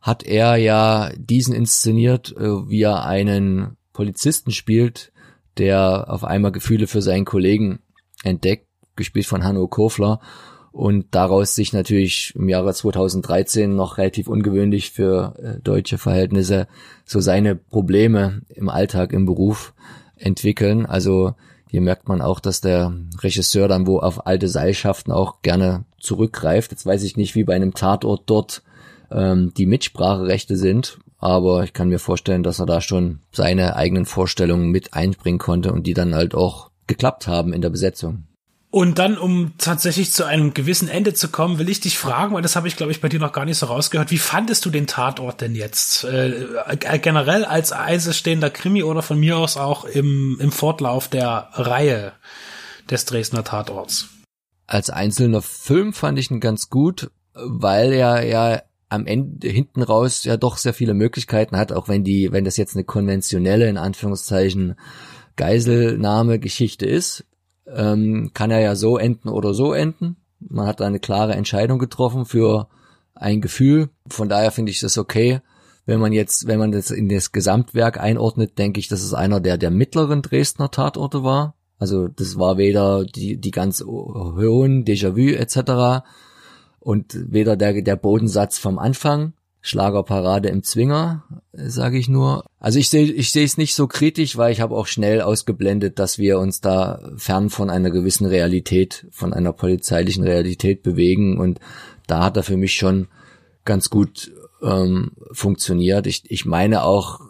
hat 0.02 0.24
er 0.24 0.56
ja 0.56 1.12
diesen 1.18 1.54
inszeniert, 1.54 2.36
äh, 2.38 2.70
wie 2.70 2.84
er 2.84 3.06
einen 3.06 3.78
Polizisten 3.94 4.52
spielt, 4.52 5.12
der 5.58 6.06
auf 6.10 6.24
einmal 6.24 6.52
Gefühle 6.52 6.88
für 6.88 7.02
seinen 7.02 7.26
Kollegen 7.26 7.80
entdeckt, 8.24 8.68
gespielt 8.96 9.26
von 9.26 9.44
Hanno 9.44 9.68
Kofler 9.68 10.20
und 10.72 11.08
daraus 11.12 11.56
sich 11.56 11.74
natürlich 11.74 12.34
im 12.36 12.50
Jahre 12.50 12.74
2013 12.74 13.76
noch 13.76 13.98
relativ 13.98 14.28
ungewöhnlich 14.28 14.92
für 14.92 15.36
äh, 15.40 15.62
deutsche 15.62 15.98
Verhältnisse 15.98 16.68
so 17.06 17.20
seine 17.20 17.56
Probleme 17.56 18.42
im 18.50 18.70
Alltag, 18.70 19.12
im 19.14 19.26
Beruf 19.26 19.74
entwickeln. 20.16 20.86
Also 20.86 21.36
hier 21.70 21.82
merkt 21.82 22.08
man 22.08 22.22
auch, 22.22 22.40
dass 22.40 22.62
der 22.62 22.94
Regisseur 23.22 23.68
dann 23.68 23.88
wo 23.88 24.00
auf 24.00 24.28
alte 24.28 24.48
Seilschaften 24.48 25.12
auch 25.12 25.42
gerne 25.42 25.86
zurückgreift. 26.00 26.72
Jetzt 26.72 26.86
weiß 26.86 27.04
ich 27.04 27.18
nicht, 27.18 27.36
wie 27.36 27.44
bei 27.44 27.56
einem 27.56 27.74
Tatort 27.74 28.24
dort 28.28 28.64
ähm, 29.12 29.54
die 29.58 29.66
Mitspracherechte 29.66 30.58
sind, 30.58 31.00
aber 31.18 31.64
ich 31.64 31.74
kann 31.74 31.90
mir 31.90 32.00
vorstellen, 32.00 32.44
dass 32.44 32.60
er 32.60 32.66
da 32.66 32.82
schon 32.82 33.20
seine 33.32 33.76
eigenen 33.76 34.06
Vorstellungen 34.06 34.70
mit 34.70 34.94
einbringen 34.94 35.40
konnte 35.40 35.72
und 35.72 35.88
die 35.88 35.94
dann 35.94 36.16
halt 36.16 36.36
auch 36.36 36.70
geklappt 36.88 37.28
haben 37.28 37.54
in 37.54 37.62
der 37.62 37.70
Besetzung. 37.70 38.26
Und 38.76 39.00
dann, 39.00 39.18
um 39.18 39.54
tatsächlich 39.58 40.12
zu 40.12 40.26
einem 40.26 40.54
gewissen 40.54 40.90
Ende 40.90 41.14
zu 41.14 41.30
kommen, 41.30 41.60
will 41.60 41.70
ich 41.70 41.80
dich 41.80 41.98
fragen, 41.98 42.36
weil 42.36 42.42
das 42.42 42.58
habe 42.58 42.68
ich, 42.68 42.76
glaube 42.76 42.92
ich, 42.92 43.00
bei 43.00 43.08
dir 43.08 43.22
noch 43.22 43.32
gar 43.32 43.46
nicht 43.46 43.58
so 43.58 43.68
rausgehört. 43.68 44.12
Wie 44.12 44.18
fandest 44.18 44.66
du 44.66 44.70
den 44.70 44.86
Tatort 44.86 45.40
denn 45.40 45.56
jetzt? 45.56 46.04
Äh, 46.04 46.46
generell 47.02 47.46
als 47.46 47.72
einzelstehender 47.72 48.50
Krimi 48.50 48.84
oder 48.84 49.02
von 49.02 49.18
mir 49.18 49.38
aus 49.38 49.56
auch 49.56 49.86
im, 49.86 50.38
im 50.42 50.52
Fortlauf 50.52 51.08
der 51.08 51.48
Reihe 51.54 52.12
des 52.92 53.06
Dresdner 53.06 53.46
Tatorts? 53.46 54.10
Als 54.68 54.90
einzelner 54.90 55.42
Film 55.42 55.94
fand 55.94 56.20
ich 56.20 56.30
ihn 56.30 56.42
ganz 56.42 56.70
gut, 56.70 57.12
weil 57.34 57.94
er 57.94 58.26
ja 58.26 58.62
am 58.90 59.08
Ende 59.08 59.48
hinten 59.48 59.84
raus 59.84 60.26
ja 60.26 60.36
doch 60.36 60.58
sehr 60.58 60.74
viele 60.74 60.94
Möglichkeiten 60.94 61.56
hat, 61.56 61.72
auch 61.72 61.88
wenn 61.88 62.04
die, 62.04 62.34
wenn 62.34 62.44
das 62.44 62.58
jetzt 62.58 62.76
eine 62.76 62.84
konventionelle, 62.84 63.70
in 63.70 63.78
Anführungszeichen, 63.78 64.76
Geiselnahme-Geschichte 65.38 66.86
ist 66.86 67.24
ähm, 67.68 68.32
kann 68.34 68.52
er 68.52 68.60
ja 68.60 68.76
so 68.76 68.98
enden 68.98 69.30
oder 69.30 69.54
so 69.54 69.74
enden. 69.74 70.18
Man 70.40 70.68
hat 70.68 70.82
eine 70.82 71.00
klare 71.00 71.34
Entscheidung 71.34 71.80
getroffen 71.80 72.26
für 72.26 72.68
ein 73.14 73.42
Gefühl. 73.42 73.90
Von 74.08 74.30
daher 74.30 74.52
finde 74.52 74.72
ich 74.72 74.80
das 74.80 74.98
okay. 74.98 75.42
Wenn 75.86 76.00
man 76.00 76.14
jetzt, 76.14 76.48
wenn 76.48 76.60
man 76.60 76.72
das 76.72 76.92
in 76.92 77.10
das 77.10 77.32
Gesamtwerk 77.32 78.00
einordnet, 78.00 78.58
denke 78.58 78.80
ich, 78.80 78.88
dass 78.88 79.04
es 79.04 79.14
einer 79.14 79.40
der, 79.40 79.58
der 79.58 79.72
mittleren 79.72 80.22
Dresdner 80.22 80.72
Tatorte 80.72 81.24
war. 81.24 81.56
Also 81.78 82.08
das 82.08 82.38
war 82.40 82.58
weder 82.58 83.06
die, 83.06 83.38
die 83.38 83.52
ganz 83.52 83.84
hohen 83.84 84.86
Déjà-vu 84.86 85.36
etc. 85.36 86.06
und 86.80 87.32
weder 87.32 87.56
der, 87.56 87.82
der 87.82 87.96
Bodensatz 87.96 88.58
vom 88.58 88.80
Anfang 88.80 89.34
Schlagerparade 89.66 90.50
im 90.50 90.62
Zwinger, 90.62 91.24
sage 91.52 91.98
ich 91.98 92.08
nur. 92.08 92.46
Also 92.60 92.78
ich 92.78 92.88
sehe 92.90 93.12
ich 93.12 93.32
sehe 93.32 93.46
es 93.46 93.58
nicht 93.58 93.74
so 93.74 93.88
kritisch, 93.88 94.38
weil 94.38 94.52
ich 94.52 94.62
habe 94.62 94.76
auch 94.76 94.86
schnell 94.86 95.22
ausgeblendet, 95.22 95.98
dass 95.98 96.20
wir 96.20 96.38
uns 96.38 96.62
da 96.62 97.02
fern 97.18 97.50
von 97.50 97.72
einer 97.72 97.90
gewissen 97.90 98.28
Realität, 98.28 99.08
von 99.10 99.34
einer 99.34 99.54
polizeilichen 99.54 100.24
Realität 100.24 100.84
bewegen 100.84 101.40
und 101.40 101.60
da 102.06 102.24
hat 102.24 102.38
er 102.38 102.44
für 102.44 102.58
mich 102.58 102.76
schon 102.76 103.08
ganz 103.64 103.90
gut 103.90 104.32
ähm, 104.62 105.14
funktioniert. 105.32 106.06
Ich, 106.06 106.30
ich 106.30 106.46
meine 106.46 106.84
auch, 106.84 107.22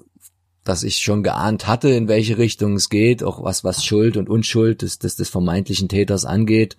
dass 0.65 0.83
ich 0.83 0.97
schon 0.97 1.23
geahnt 1.23 1.67
hatte, 1.67 1.87
in 1.87 2.09
welche 2.09 2.37
Richtung 2.37 2.73
es 2.73 2.89
geht, 2.89 3.23
auch 3.23 3.45
was 3.45 3.63
was 3.63 3.85
Schuld 3.85 4.17
und 4.17 4.27
Unschuld 4.27 4.81
des, 4.81 4.99
des, 4.99 5.15
des 5.15 5.29
vermeintlichen 5.29 5.87
Täters 5.87 6.25
angeht. 6.25 6.75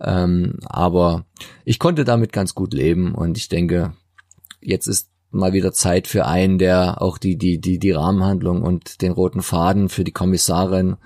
Ähm, 0.00 0.60
aber 0.64 1.26
ich 1.64 1.80
konnte 1.80 2.04
damit 2.04 2.32
ganz 2.32 2.54
gut 2.54 2.72
leben 2.72 3.16
und 3.16 3.36
ich 3.36 3.48
denke, 3.48 3.94
jetzt 4.66 4.86
ist 4.86 5.10
mal 5.30 5.52
wieder 5.52 5.72
Zeit 5.72 6.06
für 6.06 6.26
einen, 6.26 6.58
der 6.58 7.02
auch 7.02 7.18
die, 7.18 7.36
die, 7.36 7.60
die, 7.60 7.78
die 7.78 7.92
Rahmenhandlung 7.92 8.62
und 8.62 9.02
den 9.02 9.12
roten 9.12 9.42
Faden 9.42 9.88
für 9.88 10.04
die 10.04 10.12
Kommissarin 10.12 10.96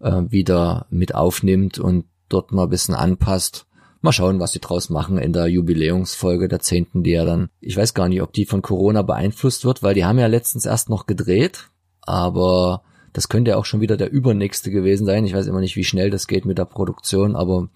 äh, 0.00 0.22
wieder 0.28 0.86
mit 0.90 1.14
aufnimmt 1.14 1.78
und 1.78 2.06
dort 2.28 2.52
mal 2.52 2.64
ein 2.64 2.70
bisschen 2.70 2.94
anpasst. 2.94 3.66
Mal 4.00 4.12
schauen, 4.12 4.38
was 4.38 4.52
sie 4.52 4.60
draus 4.60 4.90
machen 4.90 5.18
in 5.18 5.32
der 5.32 5.46
Jubiläumsfolge 5.46 6.48
der 6.48 6.60
zehnten, 6.60 7.02
die 7.02 7.12
ja 7.12 7.24
dann, 7.24 7.48
ich 7.60 7.76
weiß 7.76 7.94
gar 7.94 8.08
nicht, 8.08 8.22
ob 8.22 8.32
die 8.32 8.44
von 8.44 8.60
Corona 8.60 9.02
beeinflusst 9.02 9.64
wird, 9.64 9.82
weil 9.82 9.94
die 9.94 10.04
haben 10.04 10.18
ja 10.18 10.26
letztens 10.26 10.66
erst 10.66 10.90
noch 10.90 11.06
gedreht, 11.06 11.70
aber 12.02 12.82
das 13.14 13.28
könnte 13.28 13.52
ja 13.52 13.56
auch 13.56 13.64
schon 13.64 13.80
wieder 13.80 13.96
der 13.96 14.10
übernächste 14.10 14.70
gewesen 14.70 15.06
sein. 15.06 15.24
Ich 15.24 15.34
weiß 15.34 15.46
immer 15.46 15.60
nicht, 15.60 15.76
wie 15.76 15.84
schnell 15.84 16.10
das 16.10 16.26
geht 16.26 16.44
mit 16.44 16.58
der 16.58 16.64
Produktion, 16.66 17.36
aber 17.36 17.68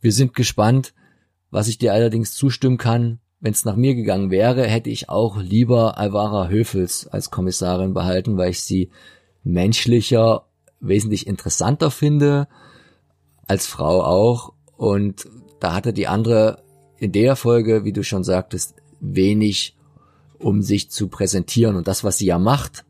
wir 0.00 0.12
sind 0.12 0.34
gespannt. 0.34 0.92
Was 1.50 1.68
ich 1.68 1.78
dir 1.78 1.94
allerdings 1.94 2.34
zustimmen 2.34 2.76
kann, 2.76 3.20
wenn 3.40 3.52
es 3.52 3.64
nach 3.64 3.76
mir 3.76 3.94
gegangen 3.94 4.30
wäre, 4.30 4.64
hätte 4.64 4.90
ich 4.90 5.08
auch 5.08 5.36
lieber 5.36 5.98
Alvara 5.98 6.48
Höfels 6.48 7.06
als 7.06 7.30
Kommissarin 7.30 7.94
behalten, 7.94 8.36
weil 8.36 8.50
ich 8.50 8.62
sie 8.62 8.90
menschlicher, 9.44 10.46
wesentlich 10.80 11.26
interessanter 11.26 11.90
finde, 11.90 12.48
als 13.46 13.66
Frau 13.66 14.02
auch. 14.02 14.52
Und 14.76 15.28
da 15.60 15.74
hatte 15.74 15.92
die 15.92 16.08
andere 16.08 16.62
in 16.98 17.12
der 17.12 17.36
Folge, 17.36 17.84
wie 17.84 17.92
du 17.92 18.02
schon 18.02 18.24
sagtest, 18.24 18.74
wenig, 19.00 19.76
um 20.38 20.62
sich 20.62 20.90
zu 20.90 21.08
präsentieren. 21.08 21.76
Und 21.76 21.88
das, 21.88 22.04
was 22.04 22.18
sie 22.18 22.26
ja 22.26 22.38
macht, 22.38 22.84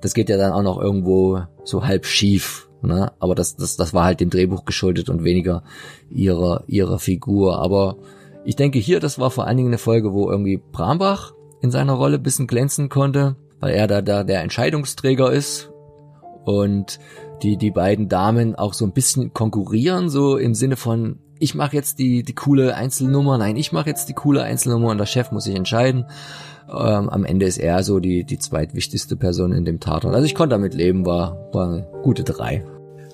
das 0.00 0.14
geht 0.14 0.28
ja 0.28 0.36
dann 0.36 0.52
auch 0.52 0.62
noch 0.62 0.80
irgendwo 0.80 1.42
so 1.64 1.84
halb 1.84 2.06
schief. 2.06 2.68
Ne? 2.82 3.12
Aber 3.18 3.34
das, 3.34 3.56
das, 3.56 3.76
das 3.76 3.94
war 3.94 4.04
halt 4.04 4.20
dem 4.20 4.30
Drehbuch 4.30 4.64
geschuldet 4.64 5.08
und 5.08 5.24
weniger 5.24 5.62
ihrer, 6.10 6.64
ihrer 6.66 6.98
Figur. 6.98 7.58
Aber 7.58 7.96
ich 8.46 8.54
denke 8.56 8.78
hier, 8.78 9.00
das 9.00 9.18
war 9.18 9.30
vor 9.30 9.46
allen 9.46 9.56
Dingen 9.56 9.70
eine 9.70 9.78
Folge, 9.78 10.14
wo 10.14 10.30
irgendwie 10.30 10.62
Brambach 10.72 11.34
in 11.60 11.72
seiner 11.72 11.94
Rolle 11.94 12.18
bisschen 12.18 12.46
glänzen 12.46 12.88
konnte. 12.88 13.36
weil 13.58 13.74
er 13.74 13.86
da, 13.86 14.02
da 14.02 14.22
der 14.22 14.42
Entscheidungsträger 14.42 15.32
ist 15.32 15.70
und 16.44 17.00
die, 17.42 17.56
die 17.56 17.70
beiden 17.70 18.08
Damen 18.08 18.54
auch 18.54 18.72
so 18.72 18.84
ein 18.84 18.92
bisschen 18.92 19.34
konkurrieren, 19.34 20.08
so 20.08 20.36
im 20.36 20.54
Sinne 20.54 20.76
von, 20.76 21.18
ich 21.38 21.54
mache 21.54 21.74
jetzt 21.74 21.98
die, 21.98 22.22
die 22.22 22.34
coole 22.34 22.74
Einzelnummer, 22.74 23.36
nein, 23.36 23.56
ich 23.56 23.72
mache 23.72 23.88
jetzt 23.88 24.08
die 24.08 24.14
coole 24.14 24.42
Einzelnummer 24.42 24.88
und 24.88 24.98
der 24.98 25.06
Chef 25.06 25.32
muss 25.32 25.44
sich 25.44 25.56
entscheiden. 25.56 26.06
Ähm, 26.68 27.08
am 27.08 27.24
Ende 27.24 27.46
ist 27.46 27.58
er 27.58 27.82
so 27.82 27.98
die, 27.98 28.24
die 28.24 28.38
zweitwichtigste 28.38 29.16
Person 29.16 29.52
in 29.52 29.64
dem 29.64 29.80
Tatort. 29.80 30.14
Also 30.14 30.26
ich 30.26 30.34
konnte 30.34 30.54
damit 30.54 30.74
leben, 30.74 31.04
war, 31.04 31.48
war 31.52 31.68
eine 31.68 31.88
gute 32.02 32.22
drei. 32.22 32.64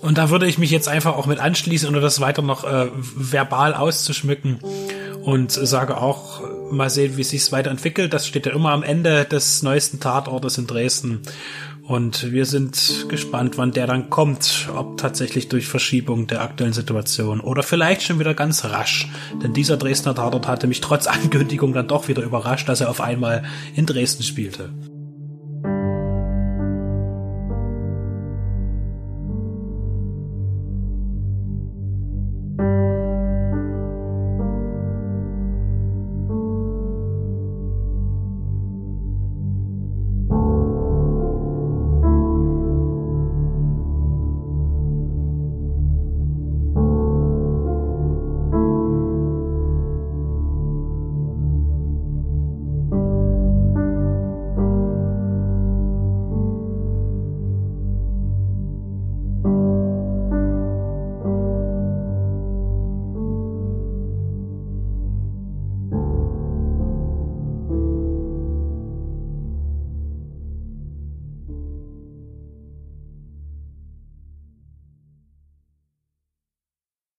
Und 0.02 0.18
da 0.18 0.30
würde 0.30 0.46
ich 0.46 0.58
mich 0.58 0.70
jetzt 0.70 0.88
einfach 0.88 1.16
auch 1.16 1.26
mit 1.26 1.38
anschließen, 1.38 1.88
ohne 1.88 2.00
das 2.00 2.20
weiter 2.20 2.42
noch 2.42 2.64
äh, 2.64 2.88
verbal 3.16 3.74
auszuschmücken 3.74 4.58
und 5.22 5.52
sage 5.52 5.96
auch, 5.96 6.40
mal 6.70 6.90
sehen, 6.90 7.16
wie 7.16 7.24
sich's 7.24 7.52
weiterentwickelt. 7.52 8.12
Das 8.12 8.26
steht 8.26 8.46
ja 8.46 8.52
immer 8.52 8.70
am 8.70 8.82
Ende 8.82 9.24
des 9.24 9.62
neuesten 9.62 10.00
Tatortes 10.00 10.58
in 10.58 10.66
Dresden. 10.66 11.20
Und 11.82 12.30
wir 12.30 12.46
sind 12.46 13.06
gespannt, 13.08 13.58
wann 13.58 13.72
der 13.72 13.86
dann 13.86 14.08
kommt, 14.08 14.68
ob 14.74 14.98
tatsächlich 14.98 15.48
durch 15.48 15.66
Verschiebung 15.66 16.28
der 16.28 16.40
aktuellen 16.40 16.72
Situation 16.72 17.40
oder 17.40 17.62
vielleicht 17.62 18.02
schon 18.02 18.20
wieder 18.20 18.34
ganz 18.34 18.64
rasch. 18.64 19.08
Denn 19.42 19.52
dieser 19.52 19.76
Dresdner 19.76 20.14
Tatort 20.14 20.46
hatte 20.46 20.68
mich 20.68 20.80
trotz 20.80 21.06
Ankündigung 21.08 21.72
dann 21.72 21.88
doch 21.88 22.08
wieder 22.08 22.22
überrascht, 22.22 22.68
dass 22.68 22.80
er 22.80 22.90
auf 22.90 23.00
einmal 23.00 23.44
in 23.74 23.86
Dresden 23.86 24.22
spielte. 24.22 24.70